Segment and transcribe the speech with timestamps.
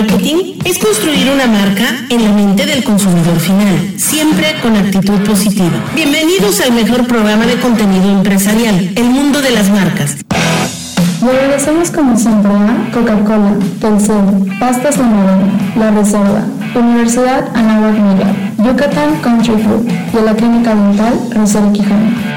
[0.00, 5.84] marketing es construir una marca en la mente del consumidor final, siempre con actitud positiva.
[5.94, 10.16] Bienvenidos al mejor programa de contenido empresarial, El Mundo de las Marcas.
[11.20, 15.38] Y agradecemos como siempre a Coca-Cola, Telcel, Pastas La
[15.76, 16.44] La Reserva,
[16.74, 22.29] Universidad Anáhuac Miguel, Yucatán Country Club y la Clínica Dental Rosario Quijano.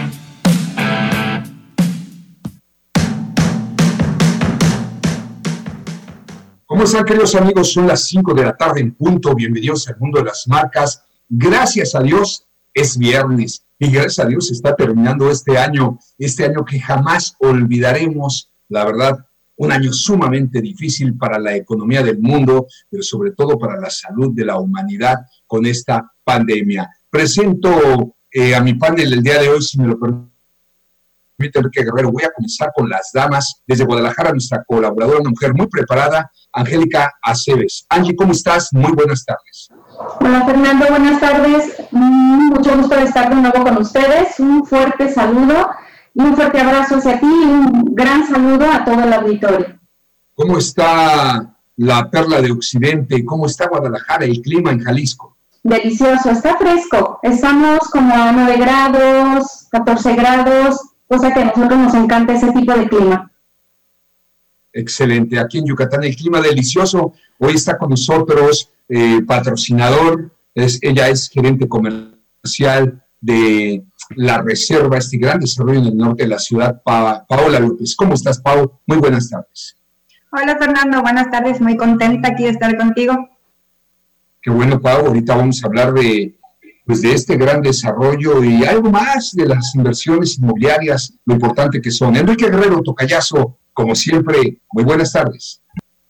[6.83, 7.71] Están, queridos amigos?
[7.71, 9.33] Son las 5 de la tarde en punto.
[9.33, 11.01] Bienvenidos al mundo de las marcas.
[11.29, 16.65] Gracias a Dios es viernes y gracias a Dios está terminando este año, este año
[16.65, 19.25] que jamás olvidaremos, la verdad,
[19.55, 24.31] un año sumamente difícil para la economía del mundo, pero sobre todo para la salud
[24.33, 26.89] de la humanidad con esta pandemia.
[27.09, 30.32] Presento eh, a mi panel el día de hoy, si me lo permiten
[31.37, 32.11] Enrique Guerrero.
[32.11, 33.61] Voy a comenzar con las damas.
[33.67, 37.85] Desde Guadalajara, nuestra colaboradora, una mujer muy preparada, Angélica Aceves.
[37.89, 38.69] Angie, ¿cómo estás?
[38.71, 39.69] Muy buenas tardes.
[40.19, 41.75] Hola Fernando, buenas tardes.
[41.91, 44.39] Mm, mucho gusto de estar de nuevo con ustedes.
[44.39, 45.69] Un fuerte saludo
[46.13, 49.79] y un fuerte abrazo hacia ti y un gran saludo a todo el auditorio.
[50.35, 53.23] ¿Cómo está la perla de Occidente?
[53.25, 55.37] ¿Cómo está Guadalajara, el clima en Jalisco?
[55.63, 57.19] Delicioso, está fresco.
[57.23, 62.73] Estamos como a 9 grados, 14 grados, cosa que a nosotros nos encanta ese tipo
[62.73, 63.31] de clima.
[64.71, 65.39] Excelente.
[65.39, 67.13] Aquí en Yucatán el clima delicioso.
[67.37, 70.31] Hoy está con nosotros eh, patrocinador.
[70.55, 73.83] Es, ella es gerente comercial de
[74.15, 77.95] la Reserva, este gran desarrollo en el norte de la ciudad, Paola López.
[77.95, 78.79] ¿Cómo estás, Pau?
[78.85, 79.75] Muy buenas tardes.
[80.31, 81.01] Hola, Fernando.
[81.01, 81.61] Buenas tardes.
[81.61, 83.13] Muy contenta aquí de estar contigo.
[84.41, 85.05] Qué bueno, Pau.
[85.05, 86.35] Ahorita vamos a hablar de
[86.85, 91.91] pues de este gran desarrollo y algo más de las inversiones inmobiliarias, lo importante que
[91.91, 92.15] son.
[92.15, 95.61] Enrique Guerrero, Tocayazo, como siempre, muy buenas tardes.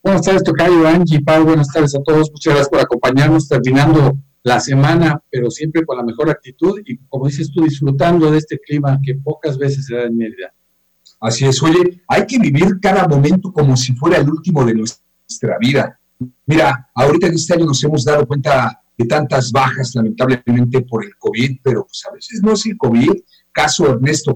[0.01, 2.29] Buenas tardes, Tocayo, Angie, Pau, buenas tardes a todos.
[2.31, 7.27] Muchas gracias por acompañarnos, terminando la semana, pero siempre con la mejor actitud y, como
[7.27, 10.53] dices tú, disfrutando de este clima que pocas veces se da en Mérida.
[11.21, 15.57] Así es, oye, hay que vivir cada momento como si fuera el último de nuestra
[15.57, 15.97] vida.
[16.45, 21.15] Mira, ahorita en este año nos hemos dado cuenta de tantas bajas, lamentablemente, por el
[21.17, 23.11] COVID, pero pues a veces no es el COVID.
[23.51, 24.35] Caso Ernesto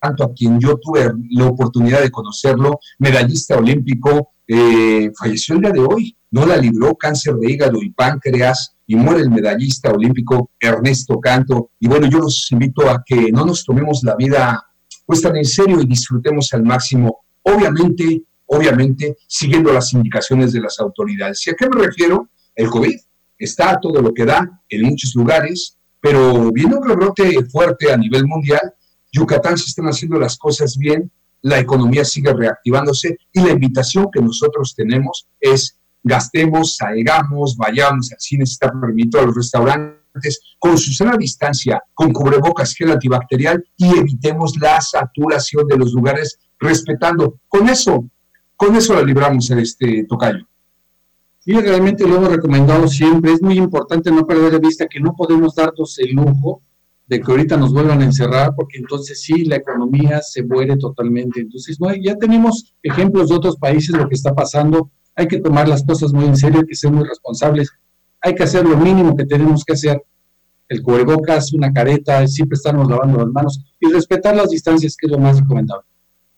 [0.00, 5.70] tanto a quien yo tuve la oportunidad de conocerlo, medallista olímpico, eh, falleció el día
[5.70, 10.50] de hoy, no la libró cáncer de hígado y páncreas y muere el medallista olímpico
[10.60, 11.70] Ernesto Canto.
[11.80, 14.62] Y bueno, yo los invito a que no nos tomemos la vida
[15.04, 20.78] pues tan en serio y disfrutemos al máximo, obviamente, obviamente, siguiendo las indicaciones de las
[20.78, 21.44] autoridades.
[21.46, 22.28] ¿Y a qué me refiero?
[22.54, 22.96] El COVID
[23.38, 28.26] está todo lo que da en muchos lugares, pero viene un rebrote fuerte a nivel
[28.26, 28.74] mundial.
[29.12, 31.10] Yucatán se están haciendo las cosas bien,
[31.42, 38.20] la economía sigue reactivándose y la invitación que nosotros tenemos es gastemos, salgamos, vayamos al
[38.20, 43.98] cine, si está permitido, a los restaurantes, con sana distancia, con cubrebocas, gel antibacterial y
[43.98, 47.40] evitemos la saturación de los lugares respetando.
[47.48, 48.08] Con eso,
[48.56, 50.46] con eso la libramos en este tocayo.
[51.48, 53.32] Y realmente lo hemos recomendado siempre.
[53.32, 56.60] Es muy importante no perder de vista que no podemos darnos el lujo
[57.06, 61.40] de que ahorita nos vuelvan a encerrar, porque entonces sí, la economía se muere totalmente.
[61.40, 64.90] Entonces, no, ya tenemos ejemplos de otros países, lo que está pasando.
[65.14, 67.70] Hay que tomar las cosas muy en serio, hay que ser muy responsables.
[68.22, 70.02] Hay que hacer lo mínimo que tenemos que hacer.
[70.68, 75.12] El cubrebocas, una careta, siempre estarnos lavando las manos y respetar las distancias, que es
[75.12, 75.86] lo más recomendable.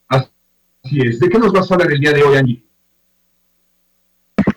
[0.07, 1.19] Así es.
[1.19, 2.68] ¿De qué nos vas a hablar el día de hoy, Angie?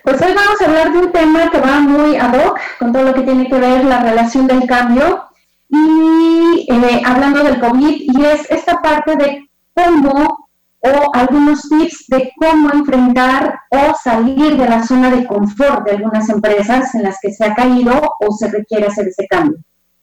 [0.02, 3.02] Pues hoy vamos a hablar de un tema que va muy ad hoc con todo
[3.02, 5.24] lo que tiene que ver la relación del cambio
[5.68, 10.48] y eh, hablando del COVID y es esta parte de cómo
[10.84, 16.28] o algunos tips de cómo enfrentar o salir de la zona de confort de algunas
[16.28, 19.58] empresas en las que se ha caído o se requiere hacer ese cambio.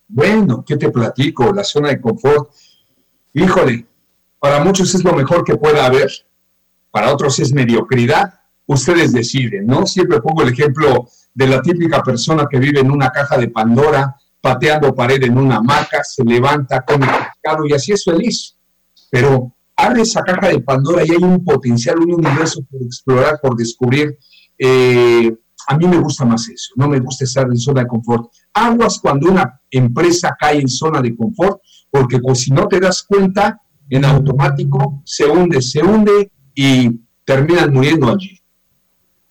[0.08, 1.52] Bueno, ¿qué te platico?
[1.54, 2.50] La zona de confort.
[3.34, 3.86] Híjole,
[4.40, 6.10] para muchos es lo mejor que pueda haber,
[6.92, 8.39] para otros es mediocridad
[8.70, 9.86] ustedes deciden, ¿no?
[9.86, 14.16] Siempre pongo el ejemplo de la típica persona que vive en una caja de Pandora,
[14.40, 18.56] pateando pared en una hamaca, se levanta, come pescado y así es feliz.
[19.10, 23.56] Pero abre esa caja de Pandora y hay un potencial, un universo por explorar, por
[23.56, 24.18] descubrir.
[24.58, 25.36] Eh,
[25.68, 28.32] a mí me gusta más eso, no me gusta estar en zona de confort.
[28.54, 31.60] Aguas cuando una empresa cae en zona de confort,
[31.90, 33.60] porque pues, si no te das cuenta,
[33.90, 38.39] en automático se hunde, se hunde y terminan muriendo allí.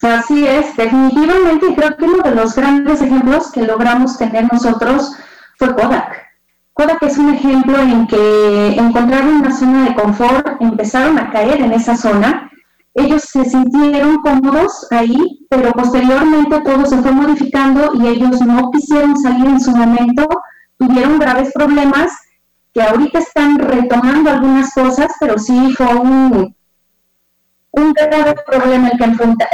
[0.01, 5.13] Así es, definitivamente, creo que uno de los grandes ejemplos que logramos tener nosotros
[5.57, 6.29] fue Kodak.
[6.71, 11.73] Kodak es un ejemplo en que encontraron una zona de confort, empezaron a caer en
[11.73, 12.49] esa zona,
[12.93, 19.17] ellos se sintieron cómodos ahí, pero posteriormente todo se fue modificando y ellos no quisieron
[19.17, 20.29] salir en su momento,
[20.77, 22.13] tuvieron graves problemas
[22.73, 26.55] que ahorita están retomando algunas cosas, pero sí fue un
[28.07, 29.05] grave problema el que,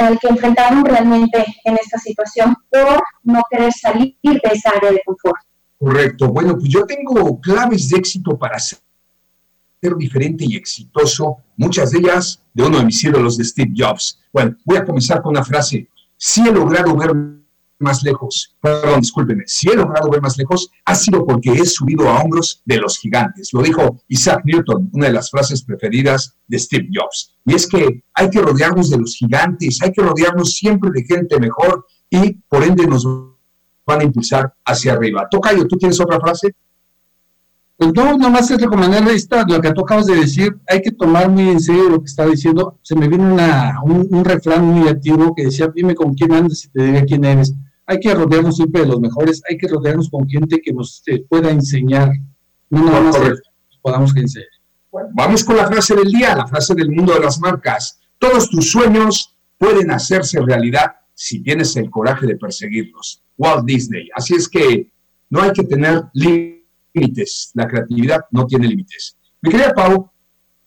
[0.04, 5.02] el que enfrentaron realmente en esta situación por no querer salir de esa área de
[5.04, 5.40] confort.
[5.78, 6.28] Correcto.
[6.28, 8.78] Bueno, pues yo tengo claves de éxito para ser
[9.96, 14.18] diferente y exitoso, muchas de ellas de uno de mis ídolos de Steve Jobs.
[14.32, 15.88] Bueno, voy a comenzar con una frase.
[16.16, 17.12] Si he logrado ver
[17.78, 22.08] más lejos, perdón, discúlpeme, si he logrado ver más lejos, ha sido porque he subido
[22.08, 23.50] a hombros de los gigantes.
[23.52, 27.36] Lo dijo Isaac Newton, una de las frases preferidas de Steve Jobs.
[27.44, 31.38] Y es que hay que rodearnos de los gigantes, hay que rodearnos siempre de gente
[31.38, 33.06] mejor y por ende nos
[33.86, 35.28] van a impulsar hacia arriba.
[35.30, 36.54] Tocayo, ¿tú tienes otra frase?
[37.76, 41.28] Pues no, nomás es recomendar esta, lo que tú acabas de decir, hay que tomar
[41.28, 42.78] muy en serio lo que está diciendo.
[42.80, 46.68] Se me viene una, un, refrán muy activo que decía, dime con quién andas y
[46.68, 47.54] te diré quién eres.
[47.86, 51.24] Hay que rodearnos siempre de los mejores, hay que rodearnos con gente que nos eh,
[51.28, 52.10] pueda enseñar,
[52.70, 53.16] no nada más
[53.80, 54.48] podamos enseñar.
[54.90, 58.00] Bueno, vamos con la frase del día, la frase del mundo de las marcas.
[58.18, 63.22] Todos tus sueños pueden hacerse realidad si tienes el coraje de perseguirlos.
[63.38, 64.08] Walt Disney.
[64.14, 64.90] Así es que
[65.30, 67.50] no hay que tener límites.
[67.54, 69.16] La creatividad no tiene límites.
[69.42, 70.10] Mi querida Pau,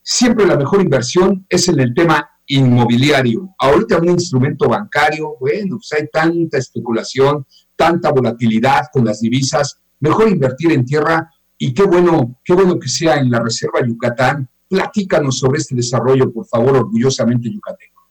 [0.01, 3.55] siempre la mejor inversión es en el tema inmobiliario.
[3.59, 9.79] Ahorita un instrumento bancario, bueno, pues hay tanta especulación, tanta volatilidad con las divisas.
[9.99, 14.49] Mejor invertir en tierra y qué bueno, qué bueno que sea en la Reserva Yucatán.
[14.67, 18.01] Platícanos sobre este desarrollo, por favor, orgullosamente yucateco.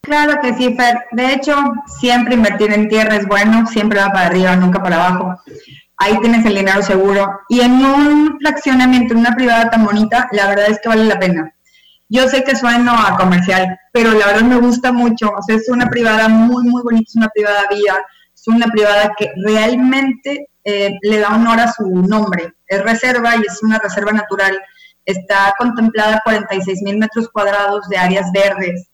[0.00, 0.96] Claro que sí, Fer.
[1.12, 1.54] De hecho,
[2.00, 5.34] siempre invertir en tierra es bueno, siempre va para arriba, nunca para abajo.
[5.98, 7.40] Ahí tienes el dinero seguro.
[7.48, 11.18] Y en un fraccionamiento, en una privada tan bonita, la verdad es que vale la
[11.18, 11.54] pena.
[12.08, 15.30] Yo sé que sueno a comercial, pero la verdad me gusta mucho.
[15.30, 17.98] O sea, es una privada muy, muy bonita, es una privada vida,
[18.34, 22.54] es una privada que realmente eh, le da honor a su nombre.
[22.66, 24.58] Es reserva y es una reserva natural.
[25.04, 28.88] Está contemplada 46 mil metros cuadrados de áreas verdes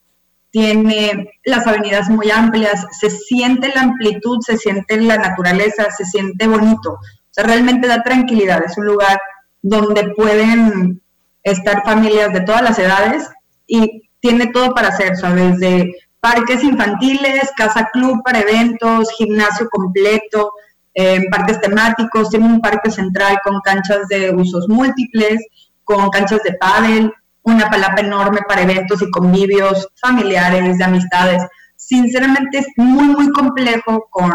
[0.54, 6.46] tiene las avenidas muy amplias, se siente la amplitud, se siente la naturaleza, se siente
[6.46, 6.92] bonito.
[6.92, 8.62] O sea, realmente da tranquilidad.
[8.64, 9.18] Es un lugar
[9.62, 11.02] donde pueden
[11.44, 13.28] estar familias de todas las edades
[13.66, 19.68] y tiene todo para hacer, o sea, desde parques infantiles, casa club para eventos, gimnasio
[19.68, 20.52] completo,
[20.94, 25.44] eh, parques temáticos, tiene un parque central con canchas de usos múltiples,
[25.84, 27.12] con canchas de pádel,
[27.42, 31.42] una palapa enorme para eventos y convivios familiares, de amistades.
[31.76, 34.32] Sinceramente es muy, muy complejo, con,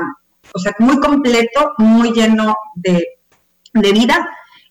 [0.54, 3.04] o sea, muy completo, muy lleno de,
[3.74, 4.30] de vida.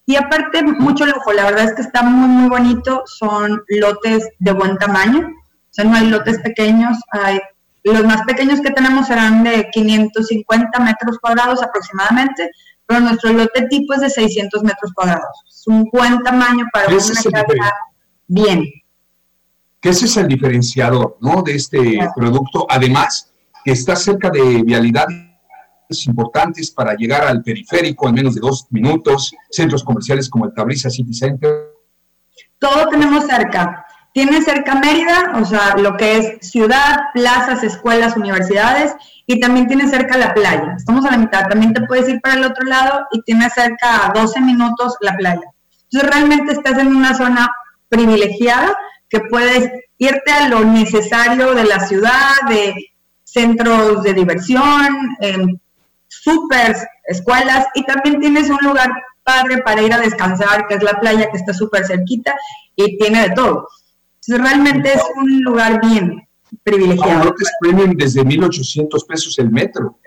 [0.09, 1.35] Y aparte, mucho lujo.
[1.35, 3.03] La verdad es que está muy, muy bonito.
[3.05, 5.19] Son lotes de buen tamaño.
[5.19, 6.97] O sea, no hay lotes pequeños.
[7.11, 7.39] Hay,
[7.85, 12.51] los más pequeños que tenemos serán de 550 metros cuadrados aproximadamente,
[12.87, 15.45] pero nuestro lote tipo es de 600 metros cuadrados.
[15.47, 17.73] Es un buen tamaño para una casa
[18.29, 18.65] bien.
[19.79, 21.43] Que ese es el diferenciador, ¿no?
[21.43, 22.67] De este producto.
[22.71, 23.31] Además,
[23.63, 25.28] que está cerca de vialidades
[26.07, 30.91] importantes para llegar al periférico en menos de dos minutos, centros comerciales como el Tabriza
[30.91, 31.73] City Center.
[32.59, 33.85] Todo tenemos cerca.
[34.13, 38.95] Tiene cerca Mérida, o sea, lo que es ciudad, plazas, escuelas, universidades,
[39.27, 40.75] y también tiene cerca la playa.
[40.77, 41.49] Estamos a la mitad.
[41.49, 45.17] También te puedes ir para el otro lado y tiene cerca a 12 minutos la
[45.17, 45.53] playa.
[45.91, 47.51] Entonces, realmente estás en una zona
[47.89, 48.77] privilegiada
[49.09, 52.75] que puedes irte a lo necesario de la ciudad, de
[53.25, 55.61] centros de diversión, en
[56.09, 58.91] super escuelas y también tienes un lugar
[59.23, 62.35] padre para ir a descansar, que es la playa que está súper cerquita
[62.77, 63.69] y tiene de todo.
[64.27, 66.27] realmente es un lugar bien
[66.63, 67.35] privilegiado.
[67.41, 69.99] es premium desde 1.800 pesos el metro.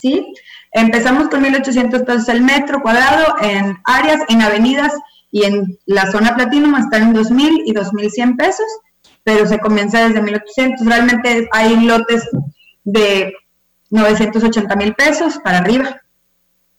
[0.00, 0.32] Sí,
[0.72, 4.92] empezamos con 1.800 pesos el metro cuadrado en áreas, en avenidas
[5.30, 8.66] y en la zona Platinum están en 2.000 y 2.100 pesos,
[9.22, 10.86] pero se comienza desde 1.800.
[10.86, 12.28] Realmente hay lotes
[12.84, 13.32] de
[13.92, 16.00] 980 mil pesos para arriba.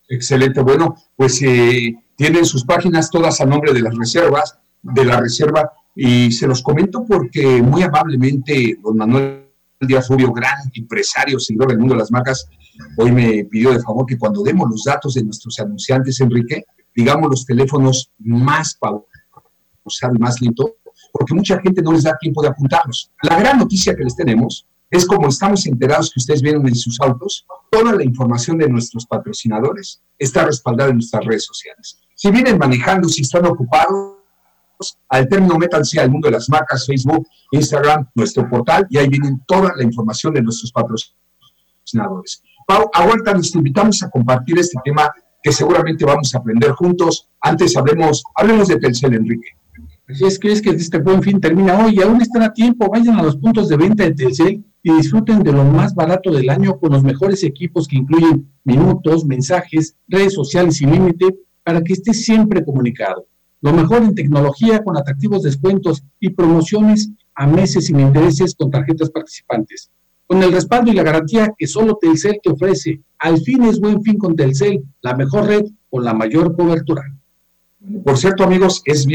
[0.10, 0.62] Excelente.
[0.62, 5.72] Bueno, pues eh, tienen sus páginas todas a nombre de las reservas, de la reserva,
[5.96, 9.46] y se los comento porque muy amablemente don Manuel
[9.80, 12.48] Díaz Rubio, gran empresario, seguidor del mundo de las marcas,
[12.98, 16.66] hoy me pidió de favor que cuando demos los datos de nuestros anunciantes, Enrique,
[16.96, 20.78] digamos, los teléfonos más pausados, más lento,
[21.12, 23.12] porque mucha gente no les da tiempo de apuntarlos.
[23.22, 27.02] La gran noticia que les tenemos es como estamos enterados que ustedes vieron en sus
[27.02, 32.00] autos, toda la información de nuestros patrocinadores está respaldada en nuestras redes sociales.
[32.14, 34.14] Si vienen manejando, si están ocupados,
[35.10, 39.42] al término métanse al mundo de las marcas, Facebook, Instagram, nuestro portal, y ahí vienen
[39.48, 42.44] toda la información de nuestros patrocinadores.
[42.68, 47.30] Pau, aguántanos, te invitamos a compartir este tema que seguramente vamos a aprender juntos.
[47.42, 49.58] Antes hablemos, hablemos de Telcel, Enrique.
[50.08, 52.90] Así es que es que este buen fin termina hoy y aún están a tiempo.
[52.90, 56.50] Vayan a los puntos de venta de Telcel y disfruten de lo más barato del
[56.50, 61.34] año con los mejores equipos que incluyen minutos, mensajes, redes sociales sin límite
[61.64, 63.26] para que estés siempre comunicado.
[63.62, 69.10] Lo mejor en tecnología con atractivos descuentos y promociones a meses sin intereses con tarjetas
[69.10, 69.90] participantes.
[70.28, 73.02] Con el respaldo y la garantía que solo Telcel te ofrece.
[73.20, 77.04] Al fin es buen fin con Telcel, la mejor red con la mayor cobertura.
[78.04, 79.06] Por cierto, amigos, es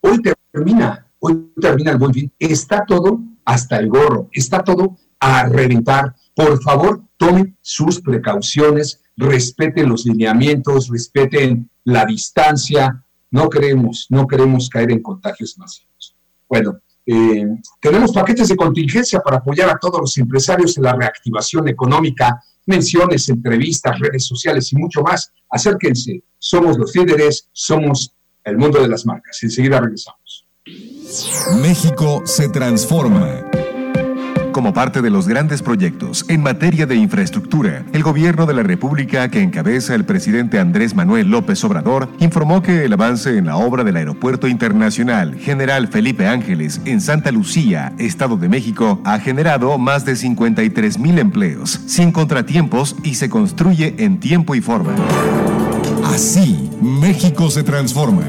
[0.00, 2.32] Hoy termina, hoy termina el buen fin.
[2.38, 6.14] Está todo hasta el gorro, está todo a reventar.
[6.36, 13.04] Por favor, tomen sus precauciones, respeten los lineamientos, respeten la distancia.
[13.32, 16.14] No queremos, no queremos caer en contagios masivos.
[16.48, 17.44] Bueno, eh,
[17.80, 23.28] tenemos paquetes de contingencia para apoyar a todos los empresarios en la reactivación económica, menciones,
[23.28, 25.32] entrevistas, redes sociales y mucho más.
[25.50, 28.14] Acérquense, somos los líderes, somos
[28.44, 29.42] el mundo de las marcas.
[29.42, 30.46] Enseguida regresamos.
[31.60, 33.49] México se transforma.
[34.60, 39.30] Como parte de los grandes proyectos en materia de infraestructura, el gobierno de la República
[39.30, 43.84] que encabeza el presidente Andrés Manuel López Obrador informó que el avance en la obra
[43.84, 50.04] del Aeropuerto Internacional General Felipe Ángeles en Santa Lucía, Estado de México, ha generado más
[50.04, 54.94] de 53 mil empleos, sin contratiempos y se construye en tiempo y forma.
[56.04, 58.24] Así, México se transforma.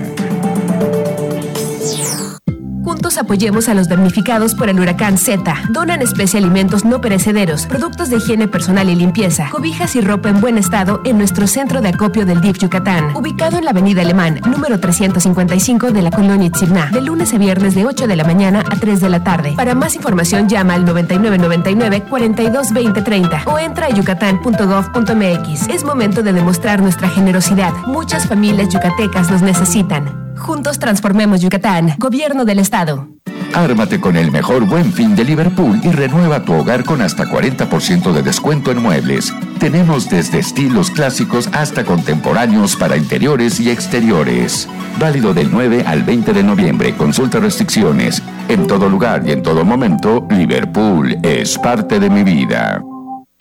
[2.83, 5.55] Juntos apoyemos a los damnificados por el huracán Z.
[5.69, 10.41] Donan especie alimentos no perecederos, productos de higiene personal y limpieza, cobijas y ropa en
[10.41, 14.41] buen estado en nuestro centro de acopio del DIF Yucatán, ubicado en la Avenida Alemán,
[14.50, 18.63] número 355 de la colonia Itzirná, de lunes a viernes de 8 de la mañana
[18.67, 19.53] a 3 de la tarde.
[19.55, 25.67] Para más información llama al 9999 422030 o entra a yucatán.gov.mx.
[25.69, 27.73] Es momento de demostrar nuestra generosidad.
[27.85, 30.30] Muchas familias yucatecas nos necesitan.
[30.41, 31.95] Juntos transformemos Yucatán.
[32.00, 33.07] Gobierno del Estado.
[33.53, 38.12] Ármate con el mejor buen fin de Liverpool y renueva tu hogar con hasta 40%
[38.12, 39.31] de descuento en muebles.
[39.60, 44.67] Tenemos desde estilos clásicos hasta contemporáneos para interiores y exteriores.
[45.00, 46.95] Válido del 9 al 20 de noviembre.
[46.95, 48.24] Consulta restricciones.
[48.50, 52.81] En todo lugar y en todo momento, Liverpool es parte de mi vida.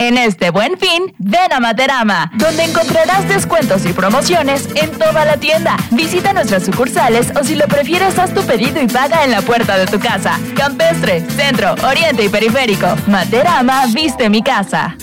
[0.00, 5.36] En este buen fin, ven a Materama, donde encontrarás descuentos y promociones en toda la
[5.36, 5.76] tienda.
[5.90, 9.76] Visita nuestras sucursales o si lo prefieres, haz tu pedido y paga en la puerta
[9.76, 10.40] de tu casa.
[10.56, 12.86] Campestre, Centro, Oriente y Periférico.
[13.08, 14.96] Materama viste mi casa.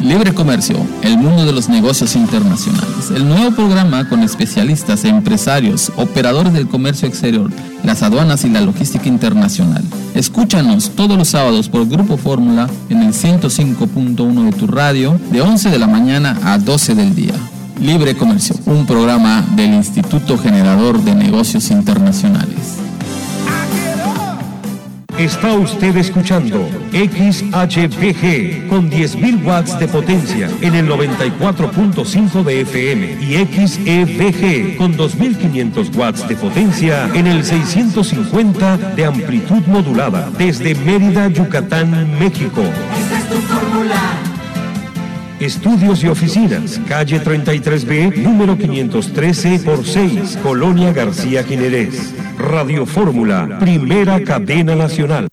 [0.00, 3.10] Libre Comercio, el mundo de los negocios internacionales.
[3.14, 7.50] El nuevo programa con especialistas, empresarios, operadores del comercio exterior,
[7.84, 9.84] las aduanas y la logística internacional.
[10.14, 15.68] Escúchanos todos los sábados por Grupo Fórmula en el 105.1 de tu radio, de 11
[15.68, 17.34] de la mañana a 12 del día.
[17.78, 22.87] Libre Comercio, un programa del Instituto Generador de Negocios Internacionales.
[25.18, 33.34] Está usted escuchando XHBG con 10.000 watts de potencia en el 94.5 de FM y
[33.34, 42.16] XEBG con 2.500 watts de potencia en el 650 de amplitud modulada desde Mérida, Yucatán,
[42.20, 42.62] México.
[42.96, 44.27] Esta es tu fórmula.
[45.40, 52.12] Estudios y oficinas, calle 33B, número 513 por 6, Colonia García Jiménez.
[52.36, 55.28] Radio Fórmula, primera cadena nacional.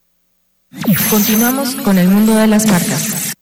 [1.09, 3.33] Continuamos con el mundo de las marcas.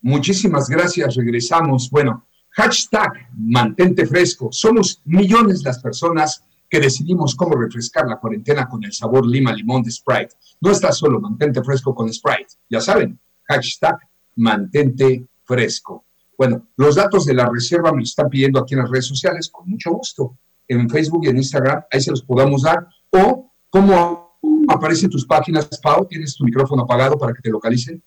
[0.00, 1.88] Muchísimas gracias, regresamos.
[1.88, 4.48] Bueno, hashtag mantente fresco.
[4.50, 9.82] Somos millones las personas que decidimos cómo refrescar la cuarentena con el sabor lima limón
[9.82, 10.36] de Sprite.
[10.60, 12.54] No está solo, mantente fresco con Sprite.
[12.68, 13.98] Ya saben, hashtag
[14.36, 16.04] mantente fresco.
[16.38, 19.68] Bueno, los datos de la reserva me están pidiendo aquí en las redes sociales, con
[19.68, 20.38] mucho gusto.
[20.68, 22.86] En Facebook y en Instagram, ahí se los podamos dar.
[23.10, 26.06] O, ¿cómo aparecen tus páginas, Pau?
[26.06, 28.02] ¿Tienes tu micrófono apagado para que te localicen?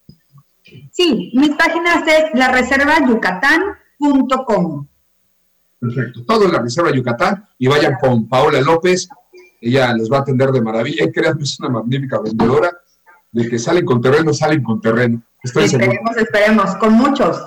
[0.92, 4.88] Sí, mis páginas es la reserva yucatán.com.
[5.84, 9.10] Perfecto, todo en la reserva Yucatán y vayan con Paola López,
[9.60, 12.72] ella les va a atender de maravilla y créanme, es una magnífica vendedora
[13.30, 15.22] de que salen con terreno, salen con terreno.
[15.44, 17.38] esperemos, esperemos, con muchos.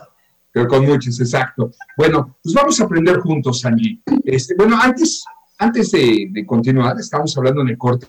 [0.52, 1.72] Pero con muchos, exacto.
[1.96, 4.02] Bueno, pues vamos a aprender juntos, Angie.
[4.24, 5.24] Este, bueno, antes,
[5.56, 8.06] antes de, continuar, estamos hablando en el corte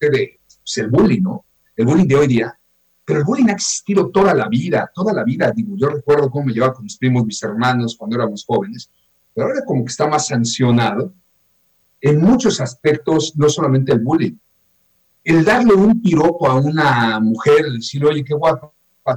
[0.00, 1.44] de pues, el bullying, ¿no?
[1.76, 2.58] El bullying de hoy día
[3.04, 5.52] pero el bullying ha existido toda la vida, toda la vida.
[5.54, 8.90] Digo, yo recuerdo cómo me llevaba con mis primos, mis hermanos cuando éramos jóvenes,
[9.34, 11.14] pero ahora como que está más sancionado
[12.00, 14.36] en muchos aspectos, no solamente el bullying.
[15.24, 18.72] El darle un piropo a una mujer, decir, oye, qué guapa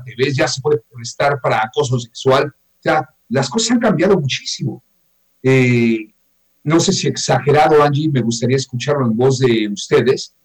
[0.05, 2.48] te ves, ya se puede prestar para acoso sexual.
[2.48, 4.84] O sea, las cosas han cambiado muchísimo.
[5.41, 6.13] Eh,
[6.63, 10.36] no sé si exagerado, Angie, me gustaría escucharlo en voz de ustedes,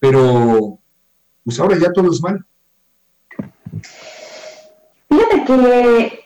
[0.00, 0.80] pero
[1.44, 2.44] pues ahora ya todo es mal.
[5.08, 6.23] Fíjate que,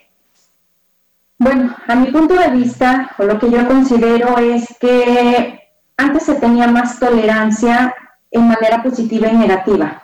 [1.38, 5.60] bueno, a mi punto de vista, o lo que yo considero es que
[5.96, 7.94] antes se tenía más tolerancia
[8.30, 10.02] en manera positiva y negativa.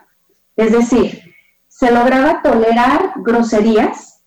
[0.56, 1.20] Es decir,
[1.68, 4.22] se lograba tolerar groserías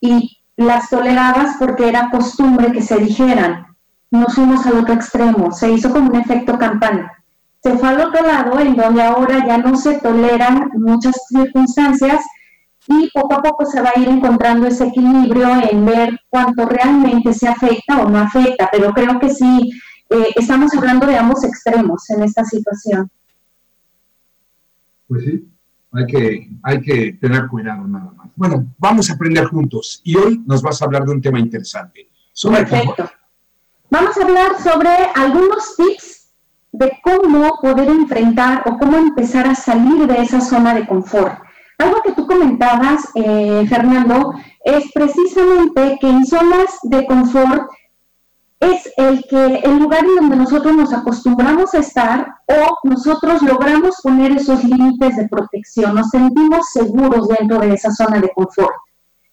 [0.00, 3.66] y las tolerabas porque era costumbre que se dijeran.
[4.10, 7.12] Nos fuimos al otro extremo, se hizo como un efecto campana.
[7.62, 12.24] Se fue al otro lado en donde ahora ya no se toleran muchas circunstancias
[12.88, 17.32] y poco a poco se va a ir encontrando ese equilibrio en ver cuánto realmente
[17.32, 19.70] se afecta o no afecta, pero creo que sí,
[20.10, 23.10] eh, estamos hablando de ambos extremos en esta situación.
[25.08, 25.48] Pues sí,
[25.92, 28.28] hay que, hay que tener cuidado nada más.
[28.36, 32.08] Bueno, vamos a aprender juntos y hoy nos vas a hablar de un tema interesante.
[32.42, 33.10] Perfecto.
[33.90, 36.28] Vamos a hablar sobre algunos tips
[36.72, 41.45] de cómo poder enfrentar o cómo empezar a salir de esa zona de confort.
[41.78, 44.32] Algo que tú comentabas, eh, Fernando,
[44.64, 47.70] es precisamente que en zonas de confort
[48.60, 53.96] es el que el lugar en donde nosotros nos acostumbramos a estar o nosotros logramos
[54.02, 58.74] poner esos límites de protección, nos sentimos seguros dentro de esa zona de confort.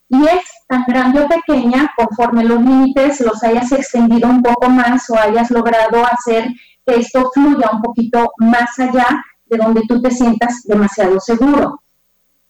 [0.09, 5.09] Y es tan grande o pequeña conforme los límites los hayas extendido un poco más
[5.09, 6.49] o hayas logrado hacer
[6.85, 11.82] que esto fluya un poquito más allá de donde tú te sientas demasiado seguro.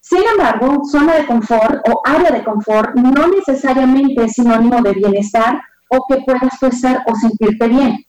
[0.05, 5.61] Sin embargo, zona de confort o área de confort no necesariamente es sinónimo de bienestar
[5.87, 8.05] o que puedas tú estar o sentirte bien.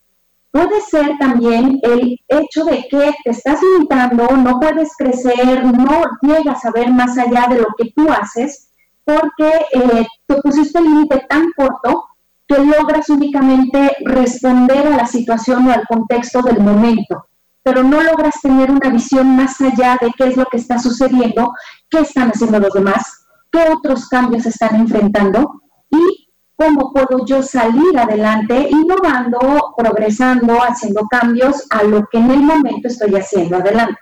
[0.50, 6.64] Puede ser también el hecho de que te estás limitando, no puedes crecer, no llegas
[6.64, 8.70] a ver más allá de lo que tú haces,
[9.04, 12.06] porque eh, te pusiste límite tan corto
[12.48, 17.28] que logras únicamente responder a la situación o al contexto del momento
[17.64, 21.52] pero no logras tener una visión más allá de qué es lo que está sucediendo,
[21.88, 27.98] qué están haciendo los demás, qué otros cambios están enfrentando y cómo puedo yo salir
[27.98, 33.98] adelante innovando, progresando, haciendo cambios a lo que en el momento estoy haciendo adelante.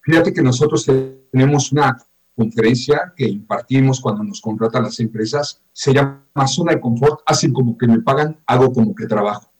[0.00, 0.86] Fíjate que nosotros
[1.32, 1.98] tenemos una
[2.36, 7.76] conferencia que impartimos cuando nos contratan las empresas, se llama zona de confort, hacen como
[7.76, 9.50] que me pagan, hago como que trabajo.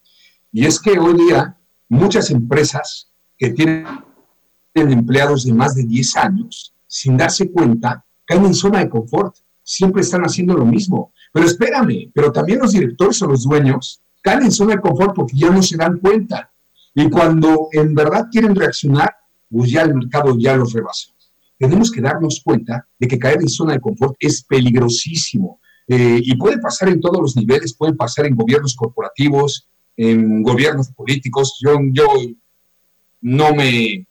[0.53, 1.57] Y es que hoy día
[1.89, 3.87] muchas empresas que tienen
[4.75, 9.37] empleados de más de 10 años, sin darse cuenta, caen en zona de confort.
[9.63, 11.13] Siempre están haciendo lo mismo.
[11.33, 15.37] Pero espérame, pero también los directores o los dueños caen en zona de confort porque
[15.37, 16.51] ya no se dan cuenta.
[16.95, 19.17] Y cuando en verdad quieren reaccionar,
[19.51, 21.13] pues ya el mercado ya los rebasó.
[21.59, 25.61] Tenemos que darnos cuenta de que caer en zona de confort es peligrosísimo.
[25.87, 30.89] Eh, y puede pasar en todos los niveles, puede pasar en gobiernos corporativos, en gobiernos
[30.89, 31.59] políticos.
[31.65, 32.07] Yo, yo
[33.25, 34.07] no me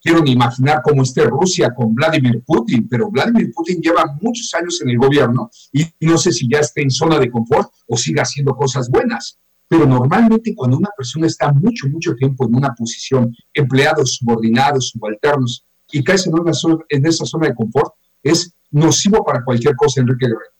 [0.00, 4.80] quiero ni imaginar cómo esté Rusia con Vladimir Putin, pero Vladimir Putin lleva muchos años
[4.82, 8.22] en el gobierno y no sé si ya está en zona de confort o siga
[8.22, 9.38] haciendo cosas buenas.
[9.68, 15.64] Pero normalmente cuando una persona está mucho, mucho tiempo en una posición, empleados, subordinados, subalternos,
[15.90, 20.55] y cae en, en esa zona de confort, es nocivo para cualquier cosa, Enrique Guerrero.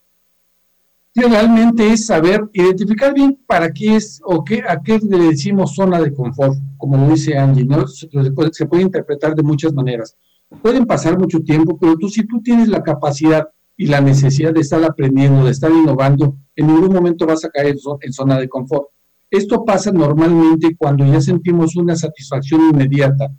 [1.23, 6.01] Realmente es saber identificar bien para qué es o qué, a qué le decimos zona
[6.01, 7.87] de confort, como lo dice Angie, ¿no?
[7.89, 8.09] Se
[8.53, 10.17] se puede interpretar de muchas maneras.
[10.63, 14.61] Pueden pasar mucho tiempo, pero tú si tú tienes la capacidad y la necesidad de
[14.61, 18.89] estar aprendiendo, de estar innovando, en ningún momento vas a caer en zona de confort.
[19.31, 23.31] Esto pasa normalmente cuando ya sentimos una satisfacción inmediata,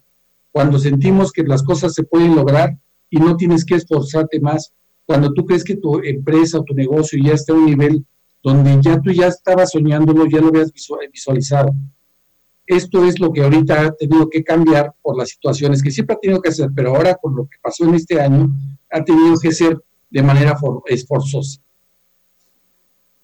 [0.52, 2.78] cuando sentimos que las cosas se pueden lograr
[3.10, 4.74] y no tienes que esforzarte más,
[5.08, 8.06] cuando tú crees que tu empresa o tu negocio ya está a un nivel
[8.44, 11.74] donde ya tú ya estabas soñándolo, ya lo habías visualizado.
[12.66, 16.20] Esto es lo que ahorita ha tenido que cambiar por las situaciones que siempre ha
[16.20, 18.50] tenido que hacer, pero ahora con lo que pasó en este año,
[18.92, 21.62] ha tenido que ser de manera esforzosa.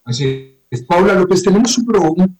[0.06, 0.84] Así es.
[0.84, 1.78] Paula López, tenemos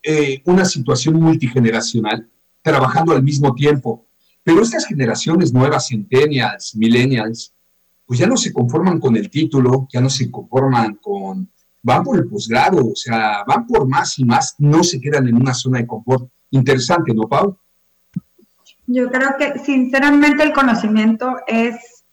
[0.02, 2.30] eh, una situación multigeneracional
[2.62, 4.06] trabajando al mismo tiempo,
[4.42, 7.53] pero estas generaciones nuevas, centennials, millennials,
[8.06, 11.50] pues ya no se conforman con el título, ya no se conforman con,
[11.82, 15.36] van por el posgrado, o sea, van por más y más, no se quedan en
[15.36, 16.30] una zona de confort.
[16.52, 17.58] Interesante, ¿no, Pau?
[18.86, 22.04] Yo creo que sinceramente el conocimiento es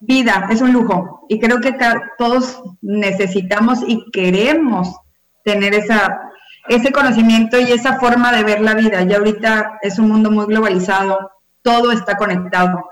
[0.00, 1.76] vida, es un lujo y creo que
[2.16, 4.96] todos necesitamos y queremos
[5.44, 6.20] tener esa,
[6.68, 9.02] ese conocimiento y esa forma de ver la vida.
[9.04, 11.30] Ya ahorita es un mundo muy globalizado,
[11.62, 12.82] todo está conectado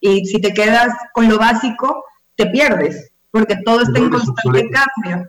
[0.00, 2.04] y si te quedas con lo básico,
[2.36, 5.28] te pierdes, porque todo está en constante cambio.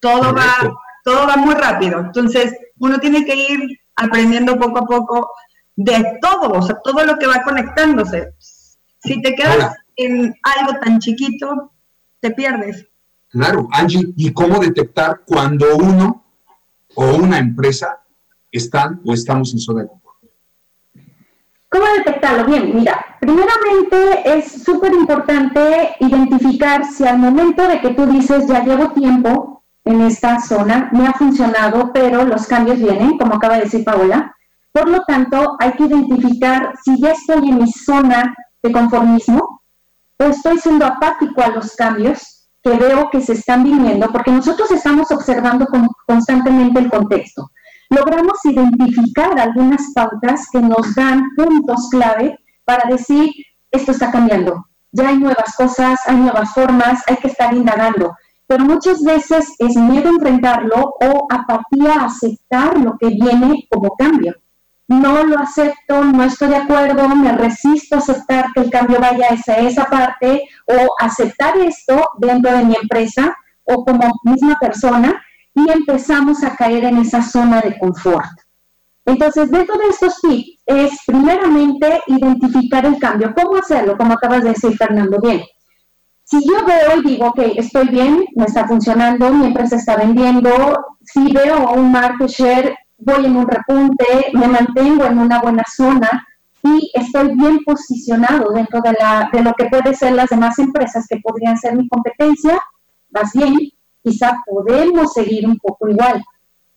[0.00, 0.72] Todo va,
[1.04, 2.00] todo va muy rápido.
[2.00, 5.30] Entonces, uno tiene que ir aprendiendo poco a poco
[5.76, 8.34] de todo, o sea, todo lo que va conectándose.
[8.98, 11.72] Si te quedas en algo tan chiquito,
[12.20, 12.86] te pierdes.
[13.28, 16.24] Claro, Angie, ¿y cómo detectar cuando uno
[16.94, 18.00] o una empresa
[18.50, 19.88] están o estamos en zona de
[21.68, 22.44] ¿Cómo detectarlo?
[22.44, 28.62] Bien, mira, primeramente es súper importante identificar si al momento de que tú dices ya
[28.64, 33.62] llevo tiempo en esta zona, me ha funcionado, pero los cambios vienen, como acaba de
[33.62, 34.34] decir Paola.
[34.72, 39.62] Por lo tanto, hay que identificar si ya estoy en mi zona de conformismo
[40.18, 44.70] o estoy siendo apático a los cambios que veo que se están viniendo, porque nosotros
[44.70, 45.66] estamos observando
[46.06, 47.50] constantemente el contexto
[47.90, 53.30] logramos identificar algunas pautas que nos dan puntos clave para decir,
[53.70, 58.16] esto está cambiando, ya hay nuevas cosas, hay nuevas formas, hay que estar indagando.
[58.46, 64.34] Pero muchas veces es miedo enfrentarlo o apatía a aceptar lo que viene como cambio.
[64.86, 69.28] No lo acepto, no estoy de acuerdo, me resisto a aceptar que el cambio vaya
[69.30, 75.22] hacia esa parte o aceptar esto dentro de mi empresa o como misma persona
[75.54, 78.43] y empezamos a caer en esa zona de confort.
[79.06, 83.34] Entonces, dentro de estos tips es primeramente identificar el cambio.
[83.34, 83.96] ¿Cómo hacerlo?
[83.96, 85.42] Como acabas de decir, Fernando, bien.
[86.24, 90.50] Si yo veo y digo, ok, estoy bien, me está funcionando, mi empresa está vendiendo,
[91.02, 96.26] si veo un market share, voy en un repunte, me mantengo en una buena zona
[96.62, 101.58] y estoy bien posicionado dentro de, lo que pueden ser las demás empresas que podrían
[101.58, 102.58] ser mi competencia,
[103.10, 103.70] más bien,
[104.02, 106.24] quizá podemos seguir un poco igual.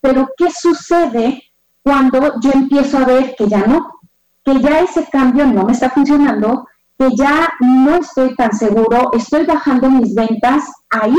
[0.02, 1.42] Pero ¿qué sucede
[1.88, 4.02] cuando yo empiezo a ver que ya no?
[4.44, 6.68] Que ya ese cambio no me está funcionando,
[7.00, 11.16] que ya no estoy tan seguro, estoy bajando mis ventas, ahí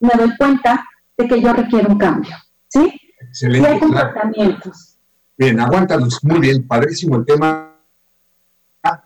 [0.00, 0.84] me doy cuenta
[1.16, 2.36] de que yo requiero un cambio.
[2.68, 2.92] ¿Sí?
[3.20, 3.66] Excelente.
[3.66, 4.98] hay comportamientos.
[5.38, 6.22] Bien, aguántanos.
[6.22, 7.74] Muy bien, padrísimo el tema,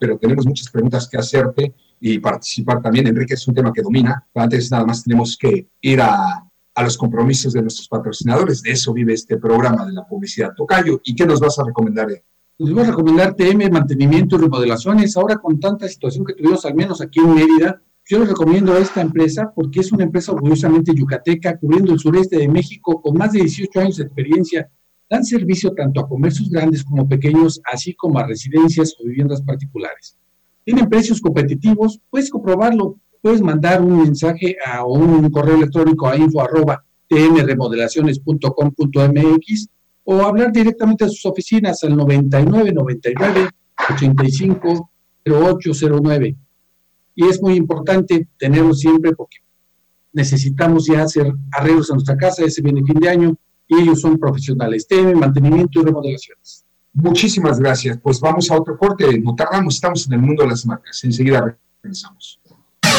[0.00, 3.06] pero tenemos muchas preguntas que hacerte y participar también.
[3.06, 4.26] Enrique es un tema que domina.
[4.34, 6.45] Antes nada más tenemos que ir a,
[6.76, 8.62] a los compromisos de nuestros patrocinadores.
[8.62, 10.52] De eso vive este programa de la publicidad.
[10.54, 12.08] Tocayo, ¿y qué nos vas a recomendar?
[12.58, 15.16] Nos voy a recomendar TM, mantenimiento y remodelaciones.
[15.16, 18.78] Ahora con tanta situación que tuvimos, al menos aquí en Mérida, yo les recomiendo a
[18.78, 23.32] esta empresa porque es una empresa orgullosamente yucateca, cubriendo el sureste de México con más
[23.32, 24.70] de 18 años de experiencia.
[25.08, 30.18] Dan servicio tanto a comercios grandes como pequeños, así como a residencias o viviendas particulares
[30.66, 36.40] tienen precios competitivos, puedes comprobarlo, puedes mandar un mensaje a, un correo electrónico a info
[36.40, 36.84] arroba
[40.04, 43.50] o hablar directamente a sus oficinas al 99 99
[43.90, 44.90] 85
[45.24, 46.36] 0809.
[47.16, 49.38] Y es muy importante tenerlo siempre porque
[50.12, 53.36] necesitamos ya hacer arreglos a nuestra casa, ese viene fin de año
[53.66, 54.86] y ellos son profesionales.
[54.86, 56.64] TM, mantenimiento y remodelaciones.
[56.92, 57.98] Muchísimas gracias.
[58.00, 59.18] Pues vamos a otro corte.
[59.18, 61.02] No tardamos, estamos en el mundo de las marcas.
[61.02, 62.38] Enseguida regresamos.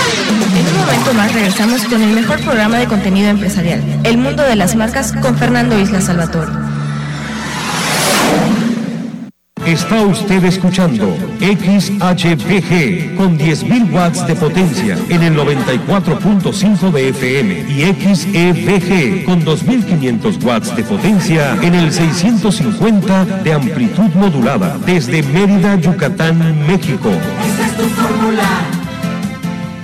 [0.08, 4.56] En un momento más regresamos con el mejor programa de contenido empresarial, El Mundo de
[4.56, 6.52] las Marcas con Fernando Isla Salvatore.
[9.68, 17.84] Está usted escuchando XHBG con 10.000 watts de potencia en el 94.5 de FM y
[17.84, 26.66] XEBG con 2.500 watts de potencia en el 650 de amplitud modulada desde Mérida, Yucatán,
[26.66, 27.12] México.
[27.46, 28.77] Esta es tu fórmula.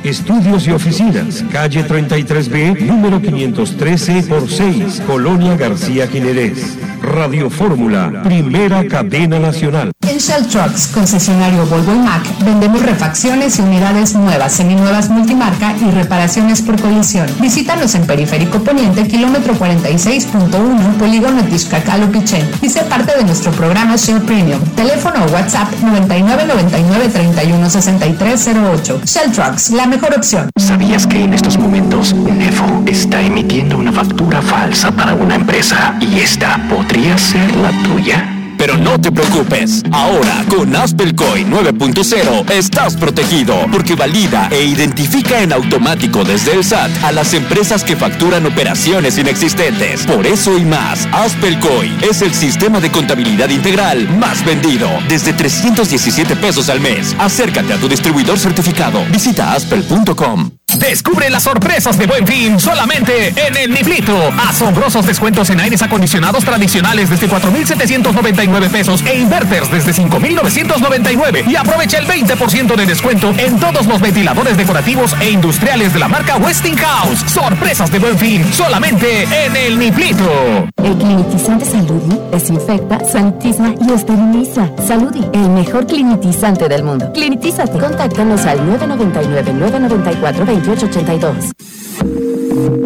[0.03, 6.77] Estudios y oficinas, calle 33B, número 513 por 6, Colonia García Jiménez.
[7.01, 9.91] Radio Fórmula, primera cadena nacional.
[10.07, 15.91] En Shell Trucks, concesionario Volvo y Mac, vendemos refacciones y unidades nuevas, seminuevas multimarca y
[15.91, 17.27] reparaciones por colisión.
[17.41, 22.49] Visítanos en Periférico Poniente, kilómetro 46.1, Polígono Tixcacalo Pichén.
[22.61, 24.61] Y sé parte de nuestro programa Shell Premium.
[24.75, 29.01] Teléfono o WhatsApp 9999 316308.
[29.05, 30.49] Shell Trucks, la mejor opción.
[30.57, 36.19] ¿Sabías que en estos momentos Nefo está emitiendo una factura falsa para una empresa y
[36.19, 38.32] esta podría ser la tuya?
[38.65, 45.51] Pero no te preocupes, ahora con Aspelcoin 9.0 estás protegido porque valida e identifica en
[45.51, 50.05] automático desde el SAT a las empresas que facturan operaciones inexistentes.
[50.05, 56.37] Por eso y más, Aspelcoin es el sistema de contabilidad integral más vendido, desde 317
[56.37, 57.17] pesos al mes.
[57.19, 59.03] Acércate a tu distribuidor certificado.
[59.11, 60.51] Visita aspel.com.
[60.77, 64.17] Descubre las sorpresas de Buen Fin solamente en el Niblito.
[64.47, 71.45] Asombrosos descuentos en aires acondicionados tradicionales desde 4,799 pesos e inverters desde 5,999.
[71.47, 76.07] Y aprovecha el 20% de descuento en todos los ventiladores decorativos e industriales de la
[76.07, 77.31] marca Westinghouse.
[77.31, 80.67] Sorpresas de Buen Fin solamente en el Niblito.
[80.83, 84.69] El climatizante Saludi desinfecta, sanitiza y esteriliza.
[84.85, 87.11] Saludi, el mejor climatizante del mundo.
[87.13, 87.77] Clinitízate.
[87.77, 91.51] Contáctanos al 999 994 2882.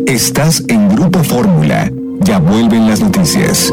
[0.08, 1.92] Estás en Grupo Fórmula.
[2.22, 3.72] Ya vuelven las noticias.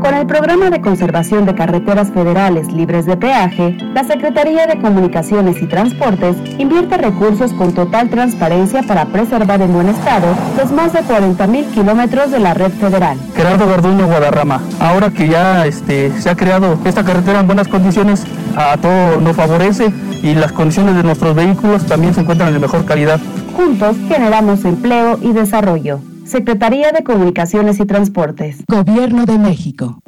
[0.00, 5.62] Con el programa de conservación de carreteras federales libres de peaje, la Secretaría de Comunicaciones
[5.62, 10.26] y Transportes invierte recursos con total transparencia para preservar en buen estado
[10.56, 13.16] los más de 40 mil kilómetros de la red federal.
[13.34, 14.60] Gerardo Garduño Guadarrama.
[14.80, 18.24] Ahora que ya este, se ha creado esta carretera en buenas condiciones,
[18.56, 22.84] a todo nos favorece y las condiciones de nuestros vehículos también se encuentran en mejor
[22.84, 23.20] calidad.
[23.56, 26.00] Juntos generamos empleo y desarrollo.
[26.24, 28.64] Secretaría de Comunicaciones y Transportes.
[28.68, 30.01] Gobierno de México.